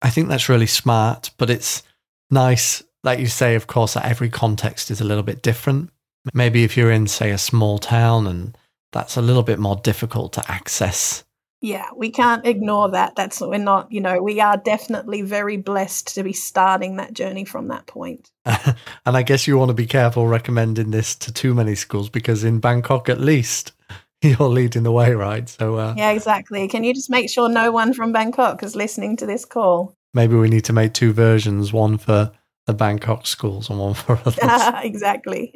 I 0.00 0.08
think 0.08 0.28
that's 0.28 0.48
really 0.48 0.66
smart, 0.66 1.30
but 1.36 1.50
it's 1.50 1.82
nice, 2.30 2.82
like 3.04 3.18
you 3.18 3.26
say, 3.26 3.54
of 3.54 3.66
course, 3.66 3.94
that 3.94 4.06
every 4.06 4.30
context 4.30 4.90
is 4.90 5.00
a 5.00 5.04
little 5.04 5.22
bit 5.22 5.42
different. 5.42 5.90
Maybe 6.32 6.64
if 6.64 6.76
you're 6.76 6.90
in, 6.90 7.08
say, 7.08 7.30
a 7.30 7.38
small 7.38 7.78
town 7.78 8.26
and 8.26 8.56
that's 8.92 9.18
a 9.18 9.22
little 9.22 9.42
bit 9.42 9.58
more 9.58 9.76
difficult 9.76 10.32
to 10.34 10.50
access. 10.50 11.24
Yeah, 11.60 11.88
we 11.96 12.10
can't 12.10 12.46
ignore 12.46 12.90
that. 12.92 13.16
That's 13.16 13.40
we're 13.40 13.58
not, 13.58 13.90
you 13.90 14.00
know, 14.00 14.22
we 14.22 14.40
are 14.40 14.56
definitely 14.56 15.22
very 15.22 15.56
blessed 15.56 16.14
to 16.14 16.22
be 16.22 16.32
starting 16.32 16.96
that 16.96 17.14
journey 17.14 17.44
from 17.44 17.68
that 17.68 17.86
point. 17.86 18.30
and 18.44 18.76
I 19.04 19.22
guess 19.22 19.46
you 19.48 19.58
want 19.58 19.70
to 19.70 19.74
be 19.74 19.86
careful 19.86 20.28
recommending 20.28 20.92
this 20.92 21.16
to 21.16 21.32
too 21.32 21.54
many 21.54 21.74
schools 21.74 22.10
because 22.10 22.44
in 22.44 22.60
Bangkok, 22.60 23.08
at 23.08 23.20
least, 23.20 23.72
you're 24.22 24.48
leading 24.48 24.84
the 24.84 24.92
way, 24.92 25.12
right? 25.14 25.48
So 25.48 25.76
uh, 25.76 25.94
yeah, 25.96 26.10
exactly. 26.10 26.68
Can 26.68 26.84
you 26.84 26.94
just 26.94 27.10
make 27.10 27.28
sure 27.28 27.48
no 27.48 27.72
one 27.72 27.92
from 27.92 28.12
Bangkok 28.12 28.62
is 28.62 28.76
listening 28.76 29.16
to 29.16 29.26
this 29.26 29.44
call? 29.44 29.94
Maybe 30.14 30.36
we 30.36 30.48
need 30.48 30.64
to 30.64 30.72
make 30.72 30.94
two 30.94 31.12
versions: 31.12 31.72
one 31.72 31.98
for 31.98 32.30
the 32.66 32.74
Bangkok 32.74 33.26
schools 33.26 33.68
and 33.68 33.80
one 33.80 33.94
for 33.94 34.20
others. 34.24 34.38
exactly. 34.84 35.52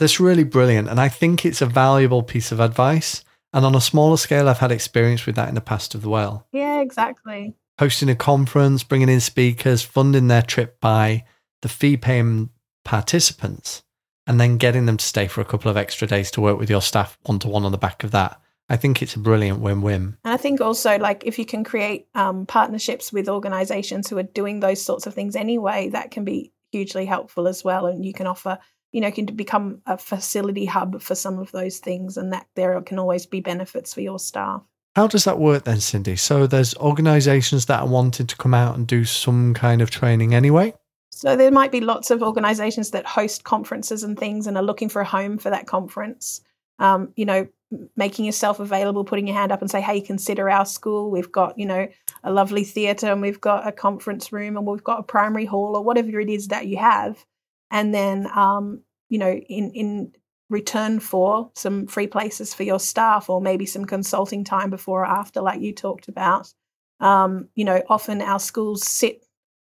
That's 0.00 0.18
really 0.18 0.44
brilliant, 0.44 0.88
and 0.88 1.00
I 1.00 1.08
think 1.08 1.46
it's 1.46 1.62
a 1.62 1.66
valuable 1.66 2.24
piece 2.24 2.50
of 2.50 2.58
advice. 2.58 3.24
And 3.54 3.64
on 3.64 3.76
a 3.76 3.80
smaller 3.80 4.16
scale, 4.16 4.48
I've 4.48 4.58
had 4.58 4.72
experience 4.72 5.24
with 5.24 5.36
that 5.36 5.48
in 5.48 5.54
the 5.54 5.60
past 5.60 5.94
as 5.94 6.04
well. 6.04 6.46
Yeah, 6.52 6.80
exactly. 6.80 7.54
Hosting 7.78 8.10
a 8.10 8.16
conference, 8.16 8.82
bringing 8.82 9.08
in 9.08 9.20
speakers, 9.20 9.80
funding 9.80 10.26
their 10.26 10.42
trip 10.42 10.80
by 10.80 11.24
the 11.62 11.68
fee 11.68 11.96
paying 11.96 12.50
participants 12.84 13.84
and 14.26 14.40
then 14.40 14.58
getting 14.58 14.86
them 14.86 14.96
to 14.96 15.04
stay 15.04 15.28
for 15.28 15.40
a 15.40 15.44
couple 15.44 15.70
of 15.70 15.76
extra 15.76 16.08
days 16.08 16.30
to 16.32 16.40
work 16.40 16.58
with 16.58 16.68
your 16.68 16.82
staff 16.82 17.16
one 17.22 17.38
to 17.38 17.48
one 17.48 17.64
on 17.64 17.72
the 17.72 17.78
back 17.78 18.02
of 18.02 18.10
that. 18.10 18.40
I 18.68 18.76
think 18.76 19.02
it's 19.02 19.14
a 19.14 19.20
brilliant 19.20 19.60
win 19.60 19.82
win. 19.82 20.16
And 20.24 20.34
I 20.34 20.36
think 20.36 20.60
also, 20.60 20.98
like, 20.98 21.24
if 21.24 21.38
you 21.38 21.44
can 21.44 21.64
create 21.64 22.08
um, 22.14 22.46
partnerships 22.46 23.12
with 23.12 23.28
organizations 23.28 24.08
who 24.08 24.18
are 24.18 24.22
doing 24.24 24.60
those 24.60 24.82
sorts 24.82 25.06
of 25.06 25.14
things 25.14 25.36
anyway, 25.36 25.90
that 25.90 26.10
can 26.10 26.24
be 26.24 26.52
hugely 26.72 27.04
helpful 27.04 27.46
as 27.46 27.62
well. 27.62 27.86
And 27.86 28.04
you 28.04 28.14
can 28.14 28.26
offer, 28.26 28.58
you 28.94 29.00
know, 29.00 29.10
can 29.10 29.26
become 29.26 29.82
a 29.86 29.98
facility 29.98 30.66
hub 30.66 31.02
for 31.02 31.16
some 31.16 31.40
of 31.40 31.50
those 31.50 31.78
things, 31.78 32.16
and 32.16 32.32
that 32.32 32.46
there 32.54 32.80
can 32.82 33.00
always 33.00 33.26
be 33.26 33.40
benefits 33.40 33.92
for 33.92 34.02
your 34.02 34.20
staff. 34.20 34.62
How 34.94 35.08
does 35.08 35.24
that 35.24 35.40
work 35.40 35.64
then, 35.64 35.80
Cindy? 35.80 36.14
So 36.14 36.46
there's 36.46 36.76
organizations 36.76 37.66
that 37.66 37.80
are 37.80 37.88
wanting 37.88 38.28
to 38.28 38.36
come 38.36 38.54
out 38.54 38.76
and 38.76 38.86
do 38.86 39.04
some 39.04 39.52
kind 39.52 39.82
of 39.82 39.90
training 39.90 40.32
anyway? 40.32 40.74
So 41.10 41.34
there 41.34 41.50
might 41.50 41.72
be 41.72 41.80
lots 41.80 42.12
of 42.12 42.22
organizations 42.22 42.92
that 42.92 43.04
host 43.04 43.42
conferences 43.42 44.04
and 44.04 44.16
things 44.16 44.46
and 44.46 44.56
are 44.56 44.62
looking 44.62 44.88
for 44.88 45.02
a 45.02 45.04
home 45.04 45.38
for 45.38 45.50
that 45.50 45.66
conference. 45.66 46.40
Um, 46.78 47.12
you 47.16 47.24
know, 47.24 47.48
making 47.96 48.26
yourself 48.26 48.60
available, 48.60 49.02
putting 49.04 49.26
your 49.26 49.36
hand 49.36 49.50
up 49.50 49.60
and 49.60 49.70
say, 49.70 49.80
hey, 49.80 50.00
consider 50.00 50.48
our 50.48 50.66
school. 50.66 51.10
We've 51.10 51.32
got, 51.32 51.58
you 51.58 51.66
know, 51.66 51.88
a 52.22 52.30
lovely 52.30 52.62
theatre 52.62 53.10
and 53.10 53.20
we've 53.20 53.40
got 53.40 53.66
a 53.66 53.72
conference 53.72 54.32
room 54.32 54.56
and 54.56 54.64
we've 54.64 54.84
got 54.84 55.00
a 55.00 55.02
primary 55.02 55.46
hall 55.46 55.76
or 55.76 55.82
whatever 55.82 56.20
it 56.20 56.30
is 56.30 56.48
that 56.48 56.68
you 56.68 56.76
have. 56.76 57.24
And 57.70 57.94
then, 57.94 58.28
um, 58.34 58.82
you 59.08 59.18
know, 59.18 59.32
in, 59.32 59.70
in 59.72 60.12
return 60.50 61.00
for 61.00 61.50
some 61.54 61.86
free 61.86 62.06
places 62.06 62.54
for 62.54 62.62
your 62.62 62.78
staff 62.78 63.28
or 63.28 63.40
maybe 63.40 63.66
some 63.66 63.84
consulting 63.84 64.44
time 64.44 64.70
before 64.70 65.02
or 65.02 65.06
after, 65.06 65.40
like 65.40 65.60
you 65.60 65.72
talked 65.72 66.08
about. 66.08 66.52
Um, 67.00 67.48
you 67.54 67.64
know, 67.64 67.82
often 67.88 68.22
our 68.22 68.38
schools 68.38 68.86
sit, 68.86 69.24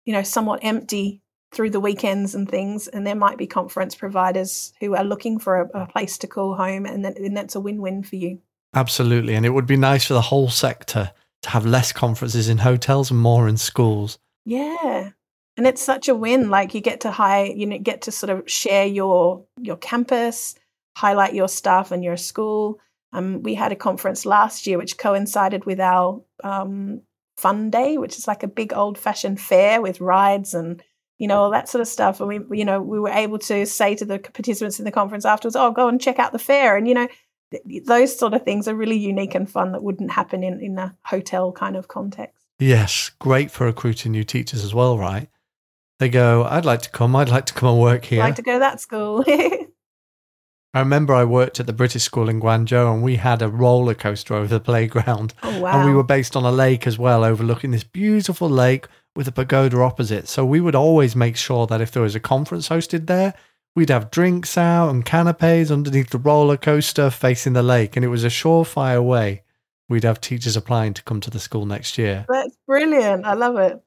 you 0.05 0.13
know, 0.13 0.23
somewhat 0.23 0.61
empty 0.63 1.21
through 1.51 1.71
the 1.71 1.79
weekends 1.79 2.35
and 2.35 2.47
things. 2.47 2.87
And 2.87 3.05
there 3.05 3.15
might 3.15 3.37
be 3.37 3.47
conference 3.47 3.95
providers 3.95 4.71
who 4.79 4.95
are 4.95 5.03
looking 5.03 5.39
for 5.39 5.61
a, 5.61 5.81
a 5.83 5.87
place 5.87 6.17
to 6.19 6.27
call 6.27 6.55
home, 6.55 6.85
and, 6.85 7.03
then, 7.03 7.15
and 7.17 7.35
that's 7.35 7.55
a 7.55 7.59
win 7.59 7.81
win 7.81 8.03
for 8.03 8.15
you. 8.15 8.39
Absolutely. 8.73 9.33
And 9.33 9.45
it 9.45 9.49
would 9.49 9.65
be 9.65 9.77
nice 9.77 10.05
for 10.05 10.13
the 10.13 10.21
whole 10.21 10.49
sector 10.49 11.11
to 11.41 11.49
have 11.49 11.65
less 11.65 11.91
conferences 11.91 12.49
in 12.49 12.59
hotels 12.59 13.11
and 13.11 13.19
more 13.19 13.47
in 13.47 13.57
schools. 13.57 14.19
Yeah. 14.45 15.11
And 15.57 15.67
it's 15.67 15.81
such 15.81 16.07
a 16.07 16.15
win. 16.15 16.49
Like 16.49 16.73
you 16.73 16.81
get 16.81 17.01
to 17.01 17.11
high 17.11 17.45
you 17.45 17.65
know, 17.65 17.77
get 17.77 18.03
to 18.03 18.11
sort 18.11 18.29
of 18.29 18.49
share 18.49 18.85
your 18.85 19.45
your 19.59 19.77
campus, 19.77 20.55
highlight 20.95 21.33
your 21.33 21.47
staff 21.47 21.91
and 21.91 22.03
your 22.03 22.17
school. 22.17 22.79
Um, 23.11 23.41
we 23.41 23.55
had 23.55 23.71
a 23.71 23.75
conference 23.75 24.25
last 24.25 24.67
year 24.67 24.77
which 24.77 24.97
coincided 24.97 25.65
with 25.65 25.79
our 25.79 26.21
um, 26.43 27.01
fun 27.37 27.71
day, 27.71 27.97
which 27.97 28.17
is 28.17 28.27
like 28.27 28.43
a 28.43 28.47
big 28.47 28.73
old 28.73 28.97
fashioned 28.97 29.41
fair 29.41 29.81
with 29.81 29.99
rides 29.99 30.53
and 30.53 30.83
you 31.19 31.27
know, 31.27 31.41
all 31.41 31.51
that 31.51 31.69
sort 31.69 31.81
of 31.81 31.87
stuff. 31.87 32.21
And 32.21 32.29
we, 32.29 32.57
you 32.57 32.65
know, 32.65 32.81
we 32.81 32.99
were 32.99 33.09
able 33.09 33.37
to 33.39 33.65
say 33.65 33.93
to 33.95 34.05
the 34.05 34.19
participants 34.19 34.79
in 34.79 34.85
the 34.85 34.91
conference 34.91 35.25
afterwards, 35.25 35.55
oh, 35.55 35.71
go 35.71 35.87
and 35.87 36.01
check 36.01 36.17
out 36.17 36.31
the 36.31 36.39
fair. 36.39 36.77
And, 36.77 36.87
you 36.87 36.93
know, 36.93 37.07
th- 37.51 37.83
those 37.85 38.17
sort 38.17 38.33
of 38.33 38.43
things 38.43 38.67
are 38.67 38.73
really 38.73 38.97
unique 38.97 39.35
and 39.35 39.49
fun 39.49 39.73
that 39.73 39.83
wouldn't 39.83 40.11
happen 40.11 40.43
in, 40.43 40.61
in 40.61 40.79
a 40.79 40.95
hotel 41.03 41.51
kind 41.51 41.75
of 41.75 41.89
context. 41.89 42.45
Yes, 42.57 43.11
great 43.19 43.51
for 43.51 43.65
recruiting 43.65 44.13
new 44.13 44.23
teachers 44.23 44.63
as 44.63 44.73
well, 44.73 44.97
right? 44.97 45.29
They 45.99 46.09
go, 46.09 46.45
I'd 46.45 46.65
like 46.65 46.81
to 46.83 46.89
come, 46.89 47.15
I'd 47.15 47.29
like 47.29 47.45
to 47.47 47.53
come 47.53 47.69
and 47.69 47.79
work 47.79 48.05
here. 48.05 48.21
I'd 48.21 48.27
like 48.27 48.35
to 48.35 48.41
go 48.41 48.53
to 48.53 48.59
that 48.59 48.79
school. 48.79 49.23
I 50.73 50.79
remember 50.79 51.13
I 51.13 51.25
worked 51.25 51.59
at 51.59 51.65
the 51.65 51.73
British 51.73 52.03
school 52.03 52.29
in 52.29 52.39
Guangzhou 52.39 52.93
and 52.93 53.01
we 53.01 53.15
had 53.15 53.41
a 53.41 53.49
roller 53.49 53.95
coaster 53.95 54.35
over 54.35 54.47
the 54.47 54.59
playground. 54.59 55.33
Oh, 55.41 55.59
wow. 55.59 55.79
And 55.79 55.89
we 55.89 55.95
were 55.95 56.03
based 56.03 56.35
on 56.35 56.45
a 56.45 56.51
lake 56.51 56.85
as 56.85 56.99
well, 56.99 57.23
overlooking 57.23 57.71
this 57.71 57.83
beautiful 57.83 58.49
lake 58.49 58.87
with 59.15 59.27
a 59.27 59.31
pagoda 59.31 59.81
opposite. 59.81 60.27
So 60.27 60.45
we 60.45 60.61
would 60.61 60.75
always 60.75 61.15
make 61.15 61.35
sure 61.35 61.65
that 61.67 61.81
if 61.81 61.91
there 61.91 62.03
was 62.03 62.15
a 62.15 62.19
conference 62.19 62.69
hosted 62.69 63.07
there, 63.07 63.33
we'd 63.75 63.89
have 63.89 64.11
drinks 64.11 64.57
out 64.57 64.89
and 64.89 65.03
canapes 65.03 65.71
underneath 65.71 66.11
the 66.11 66.19
roller 66.19 66.55
coaster 66.55 67.09
facing 67.09 67.53
the 67.53 67.63
lake. 67.63 67.95
And 67.95 68.05
it 68.05 68.09
was 68.09 68.23
a 68.23 68.27
surefire 68.27 69.03
way 69.03 69.41
we'd 69.89 70.03
have 70.03 70.21
teachers 70.21 70.55
applying 70.55 70.93
to 70.93 71.03
come 71.03 71.19
to 71.21 71.31
the 71.31 71.39
school 71.39 71.65
next 71.65 71.97
year. 71.97 72.25
That's 72.29 72.55
brilliant. 72.67 73.25
I 73.25 73.33
love 73.33 73.57
it. 73.57 73.81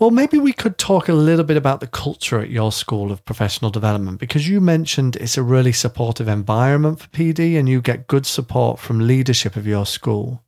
Well, 0.00 0.10
maybe 0.10 0.38
we 0.38 0.54
could 0.54 0.78
talk 0.78 1.10
a 1.10 1.12
little 1.12 1.44
bit 1.44 1.58
about 1.58 1.80
the 1.80 1.86
culture 1.86 2.40
at 2.40 2.48
your 2.48 2.72
school 2.72 3.12
of 3.12 3.22
professional 3.26 3.70
development 3.70 4.18
because 4.18 4.48
you 4.48 4.58
mentioned 4.58 5.16
it's 5.16 5.36
a 5.36 5.42
really 5.42 5.72
supportive 5.72 6.26
environment 6.26 7.00
for 7.00 7.08
PD 7.08 7.58
and 7.58 7.68
you 7.68 7.82
get 7.82 8.06
good 8.06 8.24
support 8.24 8.78
from 8.78 9.06
leadership 9.06 9.56
of 9.56 9.66
your 9.66 9.84
school. 9.84 10.42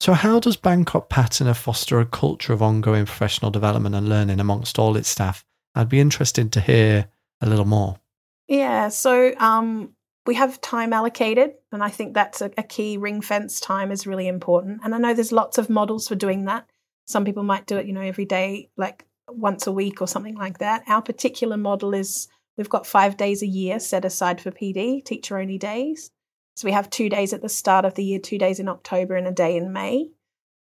So, 0.00 0.14
how 0.14 0.40
does 0.40 0.56
Bangkok 0.56 1.10
Patana 1.10 1.54
foster 1.54 2.00
a 2.00 2.06
culture 2.06 2.54
of 2.54 2.62
ongoing 2.62 3.04
professional 3.04 3.50
development 3.50 3.94
and 3.94 4.08
learning 4.08 4.40
amongst 4.40 4.78
all 4.78 4.96
its 4.96 5.10
staff? 5.10 5.44
I'd 5.74 5.90
be 5.90 6.00
interested 6.00 6.50
to 6.52 6.62
hear 6.62 7.08
a 7.42 7.46
little 7.46 7.66
more. 7.66 8.00
Yeah, 8.48 8.88
so 8.88 9.34
um, 9.36 9.90
we 10.24 10.36
have 10.36 10.58
time 10.62 10.94
allocated, 10.94 11.52
and 11.70 11.84
I 11.84 11.90
think 11.90 12.14
that's 12.14 12.40
a, 12.40 12.50
a 12.56 12.62
key. 12.62 12.96
Ring 12.96 13.20
fence 13.20 13.60
time 13.60 13.92
is 13.92 14.06
really 14.06 14.26
important, 14.26 14.80
and 14.84 14.94
I 14.94 14.98
know 14.98 15.12
there's 15.12 15.32
lots 15.32 15.58
of 15.58 15.68
models 15.68 16.08
for 16.08 16.14
doing 16.14 16.46
that. 16.46 16.66
Some 17.06 17.24
people 17.24 17.42
might 17.42 17.66
do 17.66 17.76
it, 17.76 17.86
you 17.86 17.92
know, 17.92 18.00
every 18.00 18.24
day, 18.24 18.70
like 18.76 19.04
once 19.28 19.66
a 19.66 19.72
week 19.72 20.00
or 20.00 20.08
something 20.08 20.36
like 20.36 20.58
that. 20.58 20.82
Our 20.88 21.02
particular 21.02 21.56
model 21.56 21.94
is 21.94 22.28
we've 22.56 22.68
got 22.68 22.86
five 22.86 23.16
days 23.16 23.42
a 23.42 23.46
year 23.46 23.78
set 23.78 24.04
aside 24.04 24.40
for 24.40 24.50
PD, 24.50 25.04
teacher 25.04 25.38
only 25.38 25.58
days. 25.58 26.10
So 26.56 26.66
we 26.66 26.72
have 26.72 26.88
two 26.88 27.08
days 27.08 27.32
at 27.32 27.42
the 27.42 27.48
start 27.48 27.84
of 27.84 27.94
the 27.94 28.04
year, 28.04 28.18
two 28.18 28.38
days 28.38 28.60
in 28.60 28.68
October, 28.68 29.14
and 29.14 29.26
a 29.26 29.32
day 29.32 29.56
in 29.56 29.72
May. 29.72 30.10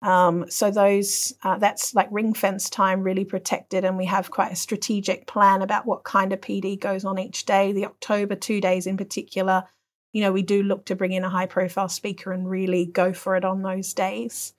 Um, 0.01 0.49
so 0.49 0.71
those 0.71 1.35
uh, 1.43 1.59
that's 1.59 1.95
like 1.95 2.09
ring 2.11 2.35
fence 2.35 2.71
time, 2.71 3.03
really 3.03 3.25
protected, 3.25 3.85
and 3.85 3.97
we 3.97 4.05
have 4.05 4.31
quite 4.31 4.53
a 4.53 4.57
strategic 4.57 5.27
plan 5.27 5.63
about 5.63 5.87
what 5.87 6.05
kind 6.05 6.33
of 6.33 6.41
PD 6.41 6.79
goes 6.79 7.05
on 7.05 7.19
each 7.19 7.47
day. 7.47 7.73
The 7.73 7.87
October 7.87 8.37
two 8.37 8.61
days 8.61 8.87
in 8.87 8.97
particular, 8.97 9.65
you 10.13 10.21
know, 10.21 10.31
we 10.31 10.43
do 10.43 10.63
look 10.63 10.87
to 10.87 10.95
bring 10.95 11.13
in 11.13 11.25
a 11.25 11.31
high 11.31 11.47
profile 11.47 11.89
speaker 11.89 12.33
and 12.33 12.49
really 12.49 12.87
go 12.87 13.13
for 13.13 13.35
it 13.35 13.45
on 13.45 13.63
those 13.63 13.93
days. 13.95 14.55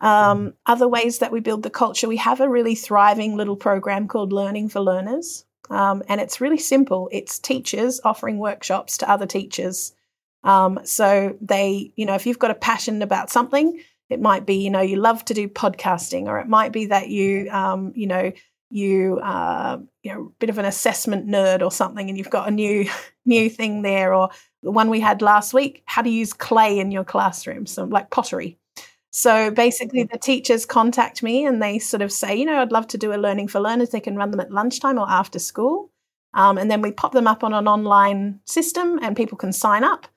Um, 0.00 0.54
other 0.66 0.88
ways 0.88 1.18
that 1.18 1.32
we 1.32 1.40
build 1.40 1.62
the 1.62 1.70
culture, 1.70 2.08
we 2.08 2.18
have 2.18 2.40
a 2.40 2.48
really 2.48 2.74
thriving 2.74 3.36
little 3.36 3.56
program 3.56 4.08
called 4.08 4.32
Learning 4.32 4.68
for 4.68 4.80
Learners. 4.80 5.44
Um, 5.70 6.02
and 6.08 6.20
it's 6.20 6.40
really 6.40 6.58
simple. 6.58 7.08
It's 7.10 7.38
teachers 7.38 8.00
offering 8.04 8.38
workshops 8.38 8.98
to 8.98 9.10
other 9.10 9.26
teachers 9.26 9.94
um, 10.44 10.80
so 10.84 11.36
they, 11.40 11.92
you 11.96 12.04
know, 12.04 12.14
if 12.14 12.26
you've 12.26 12.38
got 12.38 12.50
a 12.50 12.54
passion 12.54 13.02
about 13.02 13.30
something, 13.30 13.80
it 14.10 14.20
might 14.20 14.46
be, 14.46 14.56
you 14.56 14.70
know, 14.70 14.82
you 14.82 14.96
love 14.96 15.24
to 15.24 15.34
do 15.34 15.48
podcasting, 15.48 16.26
or 16.26 16.38
it 16.38 16.46
might 16.46 16.70
be 16.70 16.86
that 16.86 17.08
you, 17.08 17.48
um, 17.50 17.92
you 17.96 18.06
know, 18.06 18.30
you, 18.70 19.18
uh, 19.20 19.78
you 20.02 20.12
know, 20.12 20.26
a 20.26 20.38
bit 20.38 20.50
of 20.50 20.58
an 20.58 20.66
assessment 20.66 21.26
nerd 21.26 21.62
or 21.62 21.72
something, 21.72 22.08
and 22.08 22.18
you've 22.18 22.30
got 22.30 22.46
a 22.46 22.50
new, 22.50 22.88
new 23.24 23.48
thing 23.48 23.82
there, 23.82 24.12
or 24.12 24.28
the 24.62 24.70
one 24.70 24.90
we 24.90 25.00
had 25.00 25.22
last 25.22 25.54
week, 25.54 25.82
how 25.86 26.02
to 26.02 26.10
use 26.10 26.34
clay 26.34 26.78
in 26.78 26.90
your 26.90 27.04
classroom, 27.04 27.64
so 27.64 27.84
like 27.84 28.10
pottery. 28.10 28.58
So 29.16 29.48
basically, 29.52 30.02
the 30.02 30.18
teachers 30.18 30.66
contact 30.66 31.22
me 31.22 31.46
and 31.46 31.62
they 31.62 31.78
sort 31.78 32.02
of 32.02 32.10
say, 32.10 32.34
you 32.34 32.44
know, 32.44 32.60
I'd 32.60 32.72
love 32.72 32.88
to 32.88 32.98
do 32.98 33.14
a 33.14 33.16
learning 33.16 33.46
for 33.46 33.60
learners. 33.60 33.90
They 33.90 34.00
can 34.00 34.16
run 34.16 34.32
them 34.32 34.40
at 34.40 34.50
lunchtime 34.50 34.98
or 34.98 35.08
after 35.08 35.38
school. 35.38 35.92
Um, 36.34 36.58
and 36.58 36.68
then 36.68 36.82
we 36.82 36.90
pop 36.90 37.12
them 37.12 37.28
up 37.28 37.44
on 37.44 37.54
an 37.54 37.68
online 37.68 38.40
system 38.44 38.98
and 39.02 39.16
people 39.16 39.38
can 39.38 39.52
sign 39.52 39.84
up. 39.84 40.08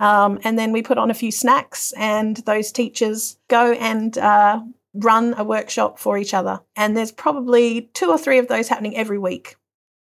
Um, 0.00 0.38
and 0.42 0.58
then 0.58 0.72
we 0.72 0.80
put 0.80 0.96
on 0.96 1.10
a 1.10 1.14
few 1.14 1.30
snacks, 1.30 1.92
and 1.98 2.38
those 2.38 2.72
teachers 2.72 3.36
go 3.48 3.72
and 3.72 4.16
uh, 4.16 4.62
run 4.94 5.34
a 5.36 5.44
workshop 5.44 5.98
for 5.98 6.16
each 6.16 6.32
other. 6.32 6.60
And 6.76 6.96
there's 6.96 7.12
probably 7.12 7.90
two 7.92 8.08
or 8.08 8.16
three 8.16 8.38
of 8.38 8.48
those 8.48 8.68
happening 8.68 8.96
every 8.96 9.18
week. 9.18 9.56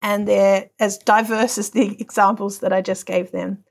And 0.03 0.27
they're 0.27 0.71
as 0.81 0.99
diverse 0.99 1.57
as 1.57 1.71
the 1.71 1.97
examples 2.01 2.59
that 2.61 2.73
I 2.73 2.83
just 2.83 3.07
gave 3.07 3.31
them. 3.31 3.63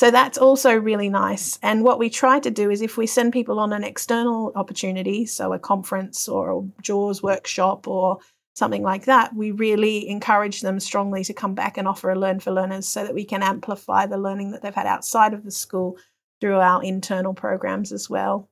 So 0.00 0.10
that's 0.10 0.38
also 0.38 0.74
really 0.74 1.10
nice. 1.10 1.58
And 1.62 1.84
what 1.84 1.98
we 1.98 2.08
try 2.08 2.40
to 2.40 2.50
do 2.50 2.70
is 2.70 2.80
if 2.80 2.96
we 2.96 3.06
send 3.06 3.34
people 3.34 3.60
on 3.60 3.74
an 3.74 3.84
external 3.84 4.50
opportunity, 4.56 5.26
so 5.26 5.52
a 5.52 5.58
conference 5.58 6.26
or 6.26 6.50
a 6.50 6.82
JAWS 6.82 7.22
workshop 7.22 7.86
or 7.86 8.16
something 8.54 8.82
like 8.82 9.04
that, 9.04 9.36
we 9.36 9.50
really 9.50 10.08
encourage 10.08 10.62
them 10.62 10.80
strongly 10.80 11.22
to 11.24 11.34
come 11.34 11.54
back 11.54 11.76
and 11.76 11.86
offer 11.86 12.08
a 12.08 12.18
Learn 12.18 12.40
for 12.40 12.50
Learners 12.50 12.88
so 12.88 13.04
that 13.04 13.12
we 13.12 13.26
can 13.26 13.42
amplify 13.42 14.06
the 14.06 14.16
learning 14.16 14.52
that 14.52 14.62
they've 14.62 14.74
had 14.74 14.86
outside 14.86 15.34
of 15.34 15.44
the 15.44 15.50
school 15.50 15.98
through 16.40 16.60
our 16.60 16.82
internal 16.82 17.34
programs 17.34 17.92
as 17.92 18.08
well. 18.08 18.48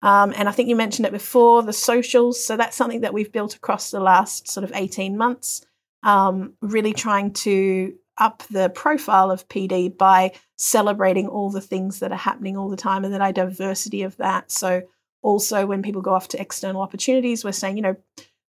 Um, 0.00 0.32
and 0.34 0.48
I 0.48 0.52
think 0.52 0.70
you 0.70 0.76
mentioned 0.76 1.04
it 1.04 1.12
before 1.12 1.62
the 1.62 1.74
socials. 1.74 2.42
So 2.42 2.56
that's 2.56 2.74
something 2.74 3.02
that 3.02 3.12
we've 3.12 3.32
built 3.32 3.54
across 3.54 3.90
the 3.90 4.00
last 4.00 4.48
sort 4.48 4.64
of 4.64 4.72
18 4.74 5.18
months, 5.18 5.62
um, 6.04 6.54
really 6.62 6.94
trying 6.94 7.34
to 7.34 7.92
up 8.16 8.44
the 8.50 8.70
profile 8.70 9.30
of 9.30 9.46
PD 9.48 9.94
by 9.94 10.32
celebrating 10.56 11.28
all 11.28 11.50
the 11.50 11.60
things 11.60 12.00
that 12.00 12.12
are 12.12 12.18
happening 12.18 12.56
all 12.56 12.68
the 12.68 12.76
time 12.76 13.04
and 13.04 13.14
the 13.14 13.32
diversity 13.32 14.02
of 14.02 14.16
that. 14.16 14.50
So 14.50 14.82
also 15.22 15.66
when 15.66 15.82
people 15.82 16.02
go 16.02 16.14
off 16.14 16.28
to 16.28 16.40
external 16.40 16.82
opportunities, 16.82 17.44
we're 17.44 17.52
saying, 17.52 17.76
you 17.76 17.82
know, 17.82 17.96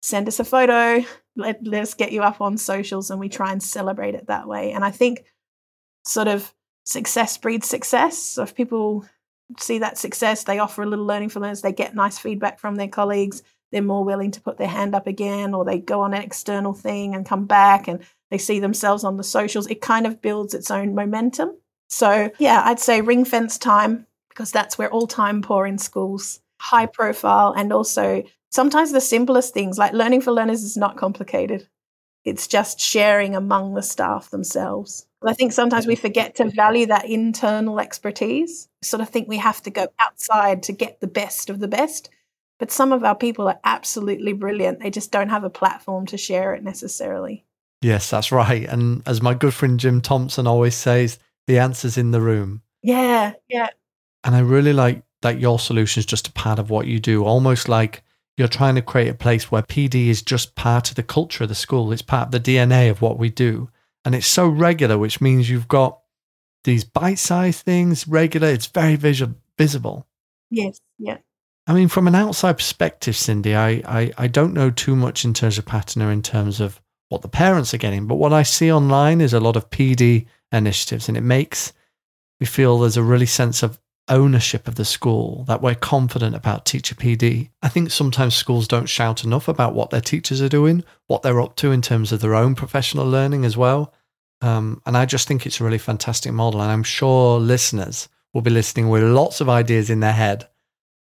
send 0.02 0.28
us 0.28 0.38
a 0.38 0.44
photo, 0.44 1.04
let, 1.34 1.66
let 1.66 1.82
us 1.82 1.94
get 1.94 2.12
you 2.12 2.22
up 2.22 2.40
on 2.40 2.56
socials, 2.56 3.10
and 3.10 3.18
we 3.18 3.28
try 3.28 3.50
and 3.50 3.62
celebrate 3.62 4.14
it 4.14 4.28
that 4.28 4.46
way. 4.46 4.72
And 4.72 4.84
I 4.84 4.90
think 4.90 5.24
sort 6.04 6.28
of 6.28 6.52
success 6.84 7.36
breeds 7.36 7.66
success. 7.66 8.16
So 8.16 8.42
if 8.42 8.54
people 8.54 9.04
see 9.58 9.78
that 9.78 9.98
success, 9.98 10.44
they 10.44 10.60
offer 10.60 10.82
a 10.82 10.86
little 10.86 11.06
learning 11.06 11.30
for 11.30 11.40
learners, 11.40 11.62
they 11.62 11.72
get 11.72 11.94
nice 11.94 12.18
feedback 12.18 12.58
from 12.60 12.76
their 12.76 12.88
colleagues, 12.88 13.42
they're 13.72 13.82
more 13.82 14.04
willing 14.04 14.30
to 14.30 14.40
put 14.40 14.58
their 14.58 14.68
hand 14.68 14.94
up 14.94 15.08
again, 15.08 15.54
or 15.54 15.64
they 15.64 15.78
go 15.78 16.02
on 16.02 16.14
an 16.14 16.22
external 16.22 16.72
thing 16.72 17.14
and 17.14 17.26
come 17.26 17.46
back 17.46 17.88
and 17.88 18.00
they 18.30 18.38
see 18.38 18.60
themselves 18.60 19.02
on 19.02 19.16
the 19.16 19.24
socials. 19.24 19.66
It 19.66 19.80
kind 19.80 20.06
of 20.06 20.22
builds 20.22 20.54
its 20.54 20.70
own 20.70 20.94
momentum. 20.94 21.56
So, 21.88 22.30
yeah, 22.38 22.62
I'd 22.64 22.80
say 22.80 23.00
ring 23.00 23.24
fence 23.24 23.58
time 23.58 24.06
because 24.28 24.52
that's 24.52 24.76
where 24.76 24.90
all 24.90 25.06
time 25.06 25.42
pour 25.42 25.66
in 25.66 25.78
schools, 25.78 26.40
high 26.60 26.86
profile, 26.86 27.52
and 27.56 27.72
also 27.72 28.24
sometimes 28.50 28.92
the 28.92 29.00
simplest 29.00 29.54
things 29.54 29.78
like 29.78 29.92
learning 29.92 30.20
for 30.20 30.32
learners 30.32 30.62
is 30.62 30.76
not 30.76 30.96
complicated. 30.96 31.68
It's 32.24 32.48
just 32.48 32.80
sharing 32.80 33.36
among 33.36 33.74
the 33.74 33.82
staff 33.82 34.30
themselves. 34.30 35.06
I 35.24 35.32
think 35.32 35.52
sometimes 35.52 35.86
we 35.86 35.96
forget 35.96 36.36
to 36.36 36.50
value 36.50 36.86
that 36.86 37.06
internal 37.06 37.80
expertise. 37.80 38.68
Sort 38.82 39.00
of 39.00 39.08
think 39.08 39.28
we 39.28 39.38
have 39.38 39.62
to 39.62 39.70
go 39.70 39.88
outside 39.98 40.62
to 40.64 40.72
get 40.72 41.00
the 41.00 41.06
best 41.06 41.50
of 41.50 41.58
the 41.58 41.68
best. 41.68 42.10
But 42.58 42.70
some 42.70 42.92
of 42.92 43.04
our 43.04 43.14
people 43.14 43.48
are 43.48 43.60
absolutely 43.64 44.32
brilliant. 44.32 44.80
They 44.80 44.90
just 44.90 45.12
don't 45.12 45.28
have 45.28 45.44
a 45.44 45.50
platform 45.50 46.06
to 46.06 46.16
share 46.16 46.54
it 46.54 46.62
necessarily. 46.62 47.44
Yes, 47.82 48.08
that's 48.08 48.32
right. 48.32 48.64
And 48.64 49.02
as 49.06 49.20
my 49.20 49.34
good 49.34 49.52
friend 49.52 49.78
Jim 49.78 50.00
Thompson 50.00 50.46
always 50.46 50.74
says, 50.74 51.18
the 51.46 51.58
answer's 51.58 51.96
in 51.96 52.10
the 52.10 52.20
room. 52.20 52.62
Yeah, 52.82 53.32
yeah. 53.48 53.68
And 54.24 54.34
I 54.34 54.40
really 54.40 54.72
like 54.72 55.02
that 55.22 55.40
your 55.40 55.58
solution 55.58 56.00
is 56.00 56.06
just 56.06 56.28
a 56.28 56.32
part 56.32 56.58
of 56.58 56.70
what 56.70 56.86
you 56.86 57.00
do, 57.00 57.24
almost 57.24 57.68
like 57.68 58.02
you're 58.36 58.48
trying 58.48 58.74
to 58.74 58.82
create 58.82 59.08
a 59.08 59.14
place 59.14 59.50
where 59.50 59.62
PD 59.62 60.08
is 60.08 60.22
just 60.22 60.54
part 60.54 60.90
of 60.90 60.96
the 60.96 61.02
culture 61.02 61.44
of 61.44 61.48
the 61.48 61.54
school. 61.54 61.92
It's 61.92 62.02
part 62.02 62.26
of 62.26 62.32
the 62.32 62.40
DNA 62.40 62.90
of 62.90 63.00
what 63.00 63.18
we 63.18 63.30
do. 63.30 63.70
And 64.04 64.14
it's 64.14 64.26
so 64.26 64.46
regular, 64.46 64.98
which 64.98 65.20
means 65.20 65.48
you've 65.48 65.68
got 65.68 66.00
these 66.64 66.84
bite 66.84 67.18
sized 67.18 67.64
things 67.64 68.06
regular. 68.06 68.48
It's 68.48 68.66
very 68.66 68.96
visual, 68.96 69.34
visible. 69.56 70.06
Yes. 70.50 70.80
Yeah. 70.98 71.18
I 71.66 71.72
mean, 71.72 71.88
from 71.88 72.06
an 72.06 72.14
outside 72.14 72.58
perspective, 72.58 73.16
Cindy, 73.16 73.56
I, 73.56 73.82
I, 73.84 74.12
I 74.16 74.26
don't 74.28 74.54
know 74.54 74.70
too 74.70 74.94
much 74.94 75.24
in 75.24 75.34
terms 75.34 75.58
of 75.58 75.64
Patana 75.64 76.12
in 76.12 76.22
terms 76.22 76.60
of 76.60 76.80
what 77.08 77.22
the 77.22 77.28
parents 77.28 77.72
are 77.74 77.78
getting. 77.78 78.06
But 78.06 78.16
what 78.16 78.32
I 78.32 78.42
see 78.42 78.72
online 78.72 79.20
is 79.20 79.32
a 79.32 79.40
lot 79.40 79.56
of 79.56 79.70
PD 79.70 80.26
initiatives, 80.52 81.08
and 81.08 81.16
it 81.16 81.22
makes 81.22 81.72
me 82.40 82.46
feel 82.46 82.78
there's 82.78 82.96
a 82.96 83.02
really 83.02 83.26
sense 83.26 83.62
of 83.62 83.78
ownership 84.08 84.68
of 84.68 84.76
the 84.76 84.84
school, 84.84 85.44
that 85.48 85.62
we're 85.62 85.74
confident 85.74 86.36
about 86.36 86.64
teacher 86.64 86.94
PD. 86.94 87.50
I 87.62 87.68
think 87.68 87.90
sometimes 87.90 88.36
schools 88.36 88.68
don't 88.68 88.88
shout 88.88 89.24
enough 89.24 89.48
about 89.48 89.74
what 89.74 89.90
their 89.90 90.00
teachers 90.00 90.40
are 90.40 90.48
doing, 90.48 90.84
what 91.06 91.22
they're 91.22 91.40
up 91.40 91.56
to 91.56 91.72
in 91.72 91.82
terms 91.82 92.12
of 92.12 92.20
their 92.20 92.34
own 92.34 92.54
professional 92.54 93.06
learning 93.08 93.44
as 93.44 93.56
well. 93.56 93.92
Um, 94.42 94.82
and 94.86 94.96
I 94.96 95.06
just 95.06 95.26
think 95.26 95.46
it's 95.46 95.60
a 95.60 95.64
really 95.64 95.78
fantastic 95.78 96.32
model. 96.32 96.60
And 96.62 96.70
I'm 96.70 96.82
sure 96.82 97.40
listeners 97.40 98.08
will 98.32 98.42
be 98.42 98.50
listening 98.50 98.88
with 98.88 99.02
lots 99.02 99.40
of 99.40 99.48
ideas 99.48 99.90
in 99.90 100.00
their 100.00 100.12
head. 100.12 100.48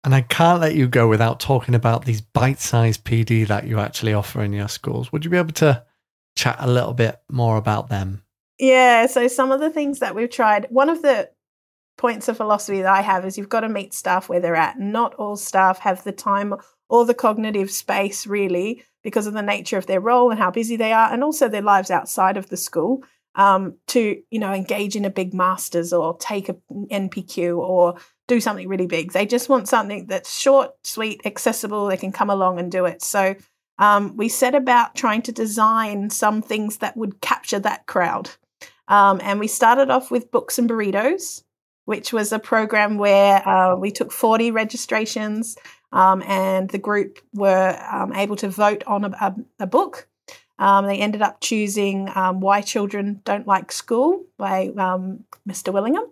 And 0.04 0.14
I 0.14 0.22
can't 0.22 0.60
let 0.60 0.74
you 0.74 0.88
go 0.88 1.06
without 1.06 1.38
talking 1.38 1.74
about 1.76 2.04
these 2.04 2.20
bite 2.20 2.58
sized 2.58 3.04
PD 3.04 3.46
that 3.46 3.66
you 3.66 3.78
actually 3.78 4.12
offer 4.12 4.42
in 4.42 4.52
your 4.52 4.68
schools. 4.68 5.12
Would 5.12 5.24
you 5.24 5.30
be 5.30 5.36
able 5.36 5.52
to 5.54 5.84
chat 6.36 6.56
a 6.58 6.70
little 6.70 6.94
bit 6.94 7.20
more 7.30 7.56
about 7.56 7.88
them? 7.88 8.24
Yeah, 8.62 9.06
so 9.06 9.26
some 9.26 9.50
of 9.50 9.58
the 9.58 9.70
things 9.70 9.98
that 9.98 10.14
we've 10.14 10.30
tried, 10.30 10.68
one 10.70 10.88
of 10.88 11.02
the 11.02 11.28
points 11.98 12.28
of 12.28 12.36
philosophy 12.36 12.80
that 12.80 12.94
I 12.94 13.00
have 13.00 13.26
is 13.26 13.36
you've 13.36 13.48
got 13.48 13.62
to 13.62 13.68
meet 13.68 13.92
staff 13.92 14.28
where 14.28 14.38
they're 14.38 14.54
at. 14.54 14.78
Not 14.78 15.16
all 15.16 15.34
staff 15.34 15.80
have 15.80 16.04
the 16.04 16.12
time 16.12 16.54
or 16.88 17.04
the 17.04 17.12
cognitive 17.12 17.72
space, 17.72 18.24
really, 18.24 18.84
because 19.02 19.26
of 19.26 19.34
the 19.34 19.42
nature 19.42 19.78
of 19.78 19.86
their 19.86 19.98
role 19.98 20.30
and 20.30 20.38
how 20.38 20.52
busy 20.52 20.76
they 20.76 20.92
are, 20.92 21.12
and 21.12 21.24
also 21.24 21.48
their 21.48 21.60
lives 21.60 21.90
outside 21.90 22.36
of 22.36 22.50
the 22.50 22.56
school. 22.56 23.02
Um, 23.34 23.78
to 23.88 24.22
you 24.30 24.38
know 24.38 24.52
engage 24.52 24.94
in 24.94 25.04
a 25.04 25.10
big 25.10 25.34
masters 25.34 25.92
or 25.92 26.16
take 26.18 26.48
a 26.48 26.56
NPQ 26.70 27.58
or 27.58 27.96
do 28.28 28.40
something 28.40 28.68
really 28.68 28.86
big. 28.86 29.10
They 29.10 29.26
just 29.26 29.48
want 29.48 29.68
something 29.68 30.06
that's 30.06 30.38
short, 30.38 30.70
sweet, 30.84 31.22
accessible. 31.24 31.86
They 31.88 31.96
can 31.96 32.12
come 32.12 32.30
along 32.30 32.60
and 32.60 32.70
do 32.70 32.84
it. 32.84 33.02
So 33.02 33.34
um, 33.78 34.16
we 34.16 34.28
set 34.28 34.54
about 34.54 34.94
trying 34.94 35.22
to 35.22 35.32
design 35.32 36.10
some 36.10 36.42
things 36.42 36.76
that 36.76 36.96
would 36.96 37.20
capture 37.20 37.58
that 37.58 37.86
crowd. 37.86 38.30
Um, 38.88 39.20
and 39.22 39.40
we 39.40 39.48
started 39.48 39.90
off 39.90 40.10
with 40.10 40.30
books 40.30 40.58
and 40.58 40.68
burritos 40.68 41.42
which 41.84 42.12
was 42.12 42.32
a 42.32 42.38
program 42.38 42.98
where 42.98 43.46
uh, 43.46 43.76
we 43.76 43.90
took 43.90 44.12
40 44.12 44.50
registrations 44.50 45.56
um, 45.92 46.22
and 46.22 46.70
the 46.70 46.78
group 46.78 47.18
were 47.34 47.78
um, 47.90 48.12
able 48.14 48.36
to 48.36 48.48
vote 48.48 48.82
on 48.86 49.04
a, 49.04 49.08
a, 49.08 49.34
a 49.60 49.66
book. 49.66 50.08
Um, 50.58 50.86
they 50.86 50.98
ended 50.98 51.22
up 51.22 51.40
choosing 51.40 52.08
um, 52.14 52.40
Why 52.40 52.60
Children 52.60 53.20
Don't 53.24 53.46
Like 53.46 53.72
School 53.72 54.24
by 54.38 54.68
um, 54.78 55.24
Mr. 55.48 55.72
Willingham. 55.72 56.04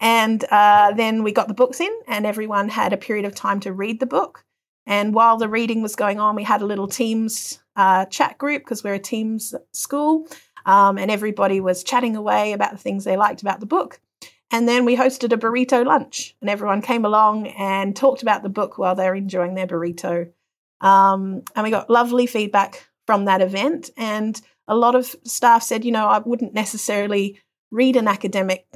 And 0.00 0.42
uh, 0.50 0.92
then 0.92 1.22
we 1.22 1.32
got 1.32 1.48
the 1.48 1.54
books 1.54 1.80
in, 1.80 1.94
and 2.06 2.24
everyone 2.24 2.70
had 2.70 2.92
a 2.92 2.96
period 2.96 3.26
of 3.26 3.34
time 3.34 3.60
to 3.60 3.72
read 3.72 4.00
the 4.00 4.06
book. 4.06 4.44
And 4.86 5.12
while 5.12 5.36
the 5.36 5.48
reading 5.48 5.82
was 5.82 5.94
going 5.94 6.18
on, 6.18 6.34
we 6.34 6.44
had 6.44 6.62
a 6.62 6.66
little 6.66 6.88
Teams 6.88 7.58
uh, 7.76 8.06
chat 8.06 8.38
group 8.38 8.62
because 8.62 8.82
we're 8.82 8.94
a 8.94 8.98
Teams 8.98 9.54
school. 9.72 10.26
Um, 10.68 10.98
and 10.98 11.10
everybody 11.10 11.60
was 11.60 11.82
chatting 11.82 12.14
away 12.14 12.52
about 12.52 12.72
the 12.72 12.78
things 12.78 13.04
they 13.04 13.16
liked 13.16 13.40
about 13.40 13.58
the 13.58 13.66
book. 13.66 14.00
And 14.50 14.68
then 14.68 14.84
we 14.84 14.96
hosted 14.96 15.32
a 15.32 15.38
burrito 15.38 15.84
lunch, 15.84 16.36
and 16.42 16.50
everyone 16.50 16.82
came 16.82 17.06
along 17.06 17.46
and 17.48 17.96
talked 17.96 18.20
about 18.20 18.42
the 18.42 18.50
book 18.50 18.76
while 18.76 18.94
they 18.94 19.08
were 19.08 19.14
enjoying 19.14 19.54
their 19.54 19.66
burrito. 19.66 20.30
Um, 20.82 21.42
and 21.56 21.64
we 21.64 21.70
got 21.70 21.88
lovely 21.88 22.26
feedback 22.26 22.86
from 23.06 23.24
that 23.24 23.40
event. 23.40 23.88
And 23.96 24.38
a 24.68 24.76
lot 24.76 24.94
of 24.94 25.16
staff 25.24 25.62
said, 25.62 25.86
you 25.86 25.90
know, 25.90 26.06
I 26.06 26.18
wouldn't 26.18 26.52
necessarily 26.52 27.40
read 27.70 27.96
an 27.96 28.06
academic 28.06 28.66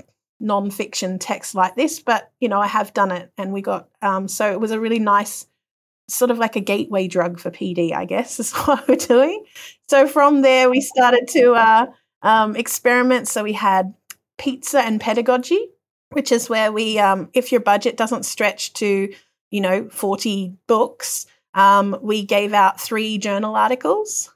non-fiction 0.40 1.18
text 1.18 1.54
like 1.54 1.76
this, 1.76 2.00
but 2.00 2.32
you 2.40 2.48
know, 2.48 2.60
I 2.60 2.68
have 2.68 2.94
done 2.94 3.12
it. 3.12 3.30
And 3.36 3.52
we 3.52 3.60
got 3.60 3.88
um, 4.00 4.28
so 4.28 4.50
it 4.50 4.60
was 4.60 4.70
a 4.70 4.80
really 4.80 4.98
nice 4.98 5.46
sort 6.08 6.30
of 6.30 6.38
like 6.38 6.56
a 6.56 6.60
gateway 6.60 7.08
drug 7.08 7.38
for 7.38 7.50
PD, 7.50 7.92
I 7.92 8.04
guess, 8.04 8.38
is 8.40 8.52
what 8.52 8.86
we're 8.88 8.96
doing. 8.96 9.44
So 9.88 10.06
from 10.06 10.42
there, 10.42 10.70
we 10.70 10.80
started 10.80 11.28
to 11.28 11.52
uh, 11.52 11.86
um, 12.22 12.56
experiment. 12.56 13.28
So 13.28 13.42
we 13.42 13.52
had 13.52 13.94
pizza 14.38 14.80
and 14.80 15.00
pedagogy, 15.00 15.68
which 16.10 16.32
is 16.32 16.48
where 16.48 16.72
we, 16.72 16.98
um, 16.98 17.30
if 17.34 17.52
your 17.52 17.60
budget 17.60 17.96
doesn't 17.96 18.24
stretch 18.24 18.72
to, 18.74 19.12
you 19.50 19.60
know, 19.60 19.88
40 19.88 20.54
books, 20.66 21.26
um, 21.54 21.96
we 22.02 22.24
gave 22.24 22.52
out 22.54 22.80
three 22.80 23.18
journal 23.18 23.54
articles, 23.54 24.32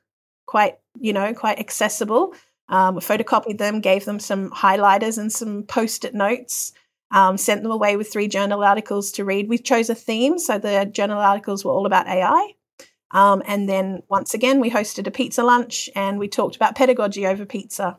quite, 0.46 0.78
you 1.00 1.12
know, 1.12 1.32
quite 1.34 1.58
accessible. 1.58 2.34
Um, 2.68 2.96
photocopied 2.96 3.58
them, 3.58 3.80
gave 3.80 4.04
them 4.04 4.18
some 4.18 4.50
highlighters 4.50 5.18
and 5.18 5.32
some 5.32 5.62
post 5.62 6.04
it 6.04 6.14
notes, 6.14 6.72
um, 7.10 7.36
sent 7.36 7.62
them 7.62 7.72
away 7.72 7.96
with 7.96 8.12
three 8.12 8.28
journal 8.28 8.64
articles 8.64 9.12
to 9.12 9.24
read. 9.24 9.48
We 9.48 9.58
chose 9.58 9.90
a 9.90 9.94
theme, 9.94 10.38
so 10.38 10.58
the 10.58 10.84
journal 10.86 11.18
articles 11.18 11.64
were 11.64 11.72
all 11.72 11.86
about 11.86 12.08
AI. 12.08 12.52
Um, 13.12 13.42
and 13.46 13.68
then 13.68 14.02
once 14.08 14.34
again, 14.34 14.60
we 14.60 14.70
hosted 14.70 15.06
a 15.06 15.10
pizza 15.10 15.42
lunch 15.42 15.88
and 15.94 16.18
we 16.18 16.28
talked 16.28 16.56
about 16.56 16.74
pedagogy 16.74 17.26
over 17.26 17.46
pizza. 17.46 17.98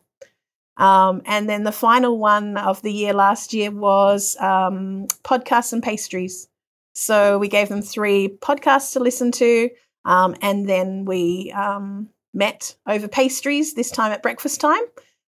Um, 0.76 1.22
and 1.26 1.50
then 1.50 1.63
the 1.63 1.72
final 1.72 2.20
one 2.20 2.58
of 2.58 2.82
the 2.82 2.91
year 2.91 3.13
last 3.13 3.54
year 3.54 3.72
was 3.72 4.36
um, 4.39 5.08
podcasts 5.24 5.74
and 5.74 5.82
pastries. 5.82 6.48
So 6.93 7.38
we 7.38 7.48
gave 7.48 7.70
them 7.70 7.82
three 7.82 8.38
podcasts 8.41 8.93
to 8.93 9.00
listen 9.00 9.32
to, 9.34 9.70
um, 10.06 10.36
and 10.41 10.67
then 10.67 11.06
we 11.06 11.52
um, 11.52 12.10
met 12.34 12.76
over 12.88 13.08
pastries 13.08 13.76
this 13.76 13.91
time 13.91 14.12
at 14.12 14.24
breakfast 14.24 14.60
time. 14.62 14.82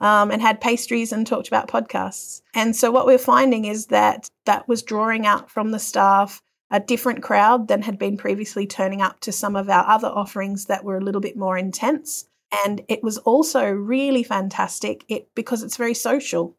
Um, 0.01 0.31
and 0.31 0.41
had 0.41 0.59
pastries 0.59 1.11
and 1.11 1.27
talked 1.27 1.47
about 1.47 1.67
podcasts. 1.67 2.41
And 2.55 2.75
so 2.75 2.89
what 2.89 3.05
we're 3.05 3.19
finding 3.19 3.65
is 3.65 3.85
that 3.87 4.27
that 4.47 4.67
was 4.67 4.81
drawing 4.81 5.27
out 5.27 5.51
from 5.51 5.69
the 5.69 5.77
staff 5.77 6.41
a 6.71 6.79
different 6.79 7.21
crowd 7.21 7.67
than 7.67 7.83
had 7.83 7.99
been 7.99 8.17
previously 8.17 8.65
turning 8.65 8.99
up 8.99 9.19
to 9.19 9.31
some 9.31 9.55
of 9.55 9.69
our 9.69 9.87
other 9.87 10.07
offerings 10.07 10.65
that 10.65 10.83
were 10.83 10.97
a 10.97 11.03
little 11.03 11.21
bit 11.21 11.37
more 11.37 11.55
intense. 11.55 12.25
And 12.65 12.81
it 12.87 13.03
was 13.03 13.19
also 13.19 13.69
really 13.69 14.23
fantastic 14.23 15.05
it, 15.07 15.29
because 15.35 15.61
it's 15.61 15.77
very 15.77 15.93
social. 15.93 16.57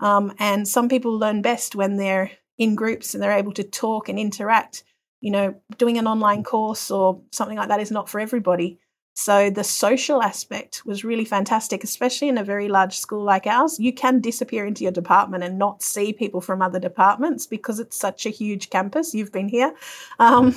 Um, 0.00 0.34
and 0.40 0.66
some 0.66 0.88
people 0.88 1.16
learn 1.16 1.42
best 1.42 1.76
when 1.76 1.96
they're 1.96 2.32
in 2.58 2.74
groups 2.74 3.14
and 3.14 3.22
they're 3.22 3.38
able 3.38 3.52
to 3.52 3.62
talk 3.62 4.08
and 4.08 4.18
interact. 4.18 4.82
You 5.20 5.30
know, 5.30 5.54
doing 5.78 5.96
an 5.96 6.08
online 6.08 6.42
course 6.42 6.90
or 6.90 7.20
something 7.30 7.56
like 7.56 7.68
that 7.68 7.80
is 7.80 7.92
not 7.92 8.08
for 8.08 8.18
everybody. 8.18 8.80
So 9.14 9.50
the 9.50 9.64
social 9.64 10.22
aspect 10.22 10.86
was 10.86 11.04
really 11.04 11.24
fantastic, 11.24 11.84
especially 11.84 12.28
in 12.28 12.38
a 12.38 12.44
very 12.44 12.68
large 12.68 12.96
school 12.98 13.22
like 13.22 13.46
ours. 13.46 13.78
You 13.78 13.92
can 13.92 14.20
disappear 14.20 14.64
into 14.64 14.82
your 14.82 14.92
department 14.92 15.44
and 15.44 15.58
not 15.58 15.82
see 15.82 16.12
people 16.12 16.40
from 16.40 16.62
other 16.62 16.78
departments 16.78 17.46
because 17.46 17.80
it's 17.80 17.96
such 17.96 18.24
a 18.24 18.30
huge 18.30 18.70
campus. 18.70 19.14
You've 19.14 19.32
been 19.32 19.48
here. 19.48 19.74
Um, 20.18 20.54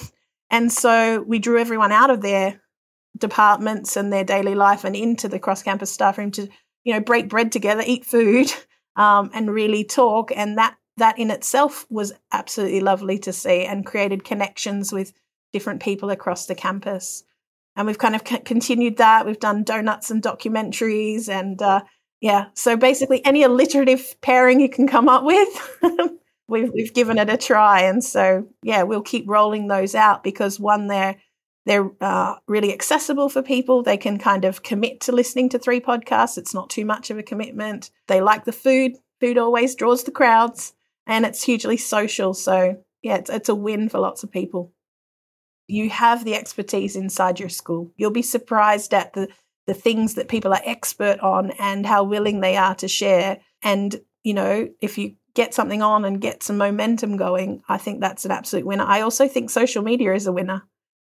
and 0.50 0.72
so 0.72 1.22
we 1.24 1.40
drew 1.40 1.60
everyone 1.60 1.92
out 1.92 2.10
of 2.10 2.22
their 2.22 2.62
departments 3.18 3.98
and 3.98 4.14
their 4.14 4.24
daily 4.24 4.56
life 4.56 4.84
and 4.84 4.96
into 4.96 5.28
the 5.28 5.40
cross 5.40 5.64
campus 5.64 5.92
staff 5.92 6.18
room 6.18 6.32
to, 6.32 6.48
you 6.84 6.94
know, 6.94 7.00
break 7.00 7.30
bread 7.30 7.52
together, 7.52 7.84
eat 7.86 8.06
food, 8.06 8.54
um, 8.96 9.30
and 9.34 9.54
really 9.54 9.84
talk. 9.84 10.32
And 10.36 10.58
that 10.58 10.78
that 10.98 11.18
in 11.18 11.32
itself 11.32 11.88
was 11.90 12.14
absolutely 12.32 12.80
lovely 12.80 13.18
to 13.18 13.34
see 13.34 13.66
and 13.66 13.84
created 13.84 14.24
connections 14.24 14.92
with 14.92 15.12
different 15.52 15.82
people 15.82 16.12
across 16.12 16.46
the 16.46 16.56
campus 16.56 17.24
and 17.76 17.88
we've 17.88 17.98
kind 17.98 18.16
of 18.16 18.28
c- 18.28 18.40
continued 18.40 18.98
that. 18.98 19.26
We've 19.26 19.40
done 19.40 19.64
donuts 19.64 20.12
and 20.12 20.22
documentaries, 20.22 21.30
and 21.30 21.62
uh, 21.62 21.82
yeah, 22.22 22.48
so 22.54 22.78
basically 22.78 23.26
any 23.26 23.44
alliterative 23.44 24.16
pairing 24.22 24.60
you 24.60 24.70
can 24.70 24.88
come 24.88 25.10
up 25.10 25.24
with, 25.24 25.80
we've 26.48 26.72
we've 26.74 26.94
given 26.94 27.18
it 27.18 27.30
a 27.30 27.38
try, 27.38 27.82
and 27.82 28.04
so 28.04 28.48
yeah, 28.62 28.84
we'll 28.84 29.02
keep 29.02 29.26
rolling 29.28 29.68
those 29.68 29.96
out 29.96 30.24
because 30.24 30.60
one, 30.60 30.88
they're 30.88 31.18
they're 31.66 31.90
uh, 32.02 32.36
really 32.48 32.74
accessible 32.74 33.30
for 33.30 33.42
people. 33.42 33.84
They 33.84 33.98
can 33.98 34.20
kind 34.20 34.46
of 34.46 34.64
commit 34.64 35.02
to 35.02 35.12
listening 35.12 35.50
to 35.50 35.60
three 35.60 35.80
podcasts. 35.80 36.38
It's 36.38 36.54
not 36.54 36.70
too 36.70 36.86
much 36.86 37.10
of 37.10 37.18
a 37.18 37.24
commitment. 37.24 37.90
They 38.08 38.22
like 38.22 38.46
the 38.46 38.52
food. 38.52 38.94
Food 39.20 39.38
always 39.38 39.76
draws 39.76 40.04
the 40.04 40.12
crowds, 40.12 40.74
and 41.08 41.26
it's 41.26 41.44
hugely 41.44 41.78
social. 41.78 42.34
So 42.34 42.84
yeah, 43.02 43.16
it's 43.16 43.30
it's 43.30 43.50
a 43.50 43.56
win 43.56 43.90
for 43.90 44.00
lots 44.00 44.24
of 44.24 44.32
people 44.32 44.72
you 45.74 45.90
have 45.90 46.24
the 46.24 46.36
expertise 46.36 46.96
inside 46.96 47.40
your 47.40 47.50
school. 47.50 47.92
You'll 47.98 48.12
be 48.12 48.22
surprised 48.22 48.94
at 48.94 49.14
the 49.14 49.28
the 49.66 49.74
things 49.74 50.16
that 50.16 50.28
people 50.28 50.54
are 50.54 50.62
expert 50.66 51.20
on 51.22 51.52
and 51.52 51.86
how 51.86 52.04
willing 52.04 52.42
they 52.42 52.58
are 52.58 52.76
to 52.76 52.88
share. 52.88 53.40
And, 53.62 53.96
you 54.22 54.34
know, 54.34 54.68
if 54.82 54.98
you 54.98 55.16
get 55.36 55.54
something 55.54 55.82
on 55.82 56.04
and 56.04 56.20
get 56.20 56.44
some 56.44 56.58
momentum 56.58 57.16
going, 57.16 57.62
I 57.70 57.78
think 57.78 58.02
that's 58.02 58.26
an 58.26 58.32
absolute 58.32 58.66
winner. 58.66 58.84
I 58.86 59.02
also 59.02 59.28
think 59.28 59.50
social 59.50 59.82
media 59.82 60.14
is 60.14 60.28
a 60.28 60.34
winner. 60.34 60.64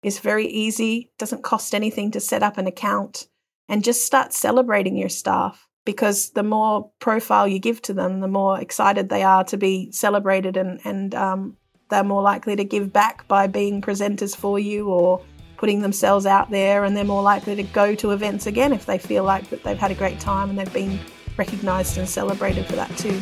It's 0.05 0.21
very 0.21 0.47
easy, 0.47 1.11
doesn't 1.19 1.43
cost 1.43 1.75
anything 1.75 2.13
to 2.13 2.21
set 2.21 2.45
up 2.45 2.57
an 2.57 2.69
account 2.69 3.27
and 3.69 3.83
just 3.83 4.07
start 4.07 4.33
celebrating 4.33 4.97
your 4.97 5.09
staff 5.09 5.67
because 5.85 6.31
the 6.31 6.43
more 6.43 6.93
profile 7.01 7.49
you 7.49 7.59
give 7.59 7.83
to 7.83 7.93
them, 7.93 8.21
the 8.21 8.29
more 8.29 8.61
excited 8.61 9.09
they 9.09 9.25
are 9.25 9.45
to 9.45 9.57
be 9.57 9.91
celebrated 9.91 10.57
and, 10.57 10.81
and 10.85 11.15
um, 11.15 11.57
they're 11.89 12.05
more 12.05 12.23
likely 12.23 12.57
to 12.57 12.65
give 12.65 12.93
back 12.93 13.27
by 13.29 13.47
being 13.47 13.81
presenters 13.81 14.35
for 14.35 14.59
you 14.59 14.89
or 14.89 15.23
putting 15.57 15.83
themselves 15.83 16.27
out 16.27 16.51
there 16.51 16.85
and 16.85 16.97
they're 16.97 17.05
more 17.05 17.23
likely 17.23 17.55
to 17.57 17.63
go 17.63 17.95
to 17.95 18.11
events 18.11 18.47
again 18.47 18.73
if 18.73 18.87
they 18.87 18.99
feel 18.99 19.25
like 19.25 19.49
that 19.51 19.63
they've 19.63 19.79
had 19.79 19.91
a 19.91 19.95
great 19.95 20.19
time 20.21 20.51
and 20.51 20.59
they've 20.59 20.73
been 20.73 20.99
recognized 21.37 21.99
and 21.99 22.09
celebrated 22.09 22.67
for 22.67 22.77
that 22.77 22.91
too. 22.99 23.21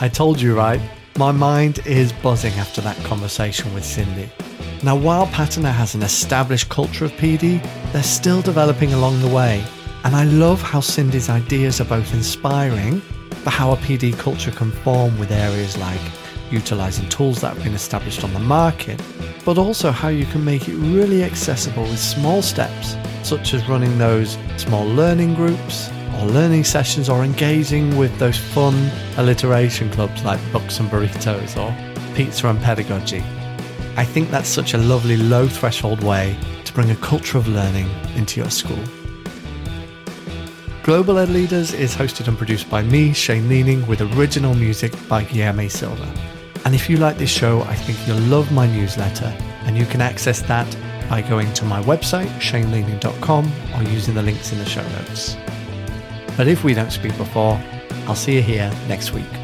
I 0.00 0.08
told 0.08 0.40
you 0.40 0.56
right. 0.56 0.80
My 1.18 1.30
mind 1.30 1.86
is 1.86 2.12
buzzing 2.12 2.54
after 2.54 2.80
that 2.80 2.96
conversation 3.04 3.72
with 3.74 3.84
Cindy. 3.84 4.30
Now, 4.82 4.96
while 4.96 5.26
Patana 5.28 5.70
has 5.70 5.94
an 5.94 6.02
established 6.02 6.68
culture 6.70 7.04
of 7.04 7.12
PD, 7.12 7.62
they're 7.92 8.02
still 8.02 8.42
developing 8.42 8.94
along 8.94 9.20
the 9.20 9.28
way. 9.28 9.62
And 10.02 10.16
I 10.16 10.24
love 10.24 10.60
how 10.60 10.80
Cindy's 10.80 11.28
ideas 11.28 11.80
are 11.80 11.84
both 11.84 12.12
inspiring 12.14 13.00
for 13.42 13.50
how 13.50 13.72
a 13.72 13.76
PD 13.76 14.16
culture 14.16 14.52
can 14.52 14.70
form 14.70 15.18
with 15.18 15.30
areas 15.32 15.76
like 15.76 16.00
utilising 16.50 17.08
tools 17.08 17.40
that 17.40 17.54
have 17.54 17.64
been 17.64 17.74
established 17.74 18.22
on 18.22 18.32
the 18.32 18.38
market, 18.38 19.00
but 19.44 19.58
also 19.58 19.90
how 19.90 20.08
you 20.08 20.26
can 20.26 20.44
make 20.44 20.68
it 20.68 20.76
really 20.76 21.24
accessible 21.24 21.82
with 21.82 21.98
small 21.98 22.42
steps, 22.42 22.96
such 23.22 23.54
as 23.54 23.68
running 23.68 23.96
those 23.98 24.38
small 24.56 24.84
learning 24.84 25.34
groups 25.34 25.90
or 26.18 26.26
learning 26.26 26.62
sessions 26.62 27.08
or 27.08 27.24
engaging 27.24 27.96
with 27.96 28.16
those 28.18 28.38
fun 28.38 28.90
alliteration 29.16 29.90
clubs 29.90 30.22
like 30.24 30.40
Books 30.52 30.78
and 30.78 30.88
Burritos 30.90 31.56
or 31.56 31.74
Pizza 32.14 32.48
and 32.48 32.60
Pedagogy. 32.60 33.24
I 33.96 34.04
think 34.04 34.30
that's 34.30 34.48
such 34.48 34.74
a 34.74 34.78
lovely 34.78 35.16
low 35.16 35.48
threshold 35.48 36.02
way 36.04 36.36
to 36.64 36.72
bring 36.72 36.90
a 36.90 36.96
culture 36.96 37.38
of 37.38 37.48
learning 37.48 37.88
into 38.14 38.40
your 38.40 38.50
school. 38.50 38.78
Global 40.82 41.18
Ed 41.18 41.28
Leaders 41.28 41.72
is 41.72 41.94
hosted 41.94 42.26
and 42.26 42.36
produced 42.36 42.68
by 42.68 42.82
me, 42.82 43.12
Shane 43.12 43.48
Leaning, 43.48 43.86
with 43.86 44.00
original 44.00 44.52
music 44.52 44.92
by 45.08 45.22
Guillermo 45.22 45.68
Silva. 45.68 46.12
And 46.64 46.74
if 46.74 46.90
you 46.90 46.96
like 46.96 47.18
this 47.18 47.30
show, 47.30 47.62
I 47.62 47.76
think 47.76 48.04
you'll 48.04 48.26
love 48.26 48.50
my 48.50 48.66
newsletter, 48.66 49.32
and 49.64 49.78
you 49.78 49.86
can 49.86 50.00
access 50.00 50.42
that 50.42 50.66
by 51.08 51.22
going 51.22 51.52
to 51.52 51.64
my 51.64 51.80
website, 51.82 52.30
shaneleaning.com, 52.40 53.52
or 53.76 53.82
using 53.92 54.14
the 54.14 54.22
links 54.22 54.50
in 54.50 54.58
the 54.58 54.66
show 54.66 54.82
notes. 54.88 55.36
But 56.36 56.48
if 56.48 56.64
we 56.64 56.74
don't 56.74 56.90
speak 56.90 57.16
before, 57.16 57.60
I'll 58.08 58.16
see 58.16 58.34
you 58.34 58.42
here 58.42 58.72
next 58.88 59.12
week. 59.12 59.41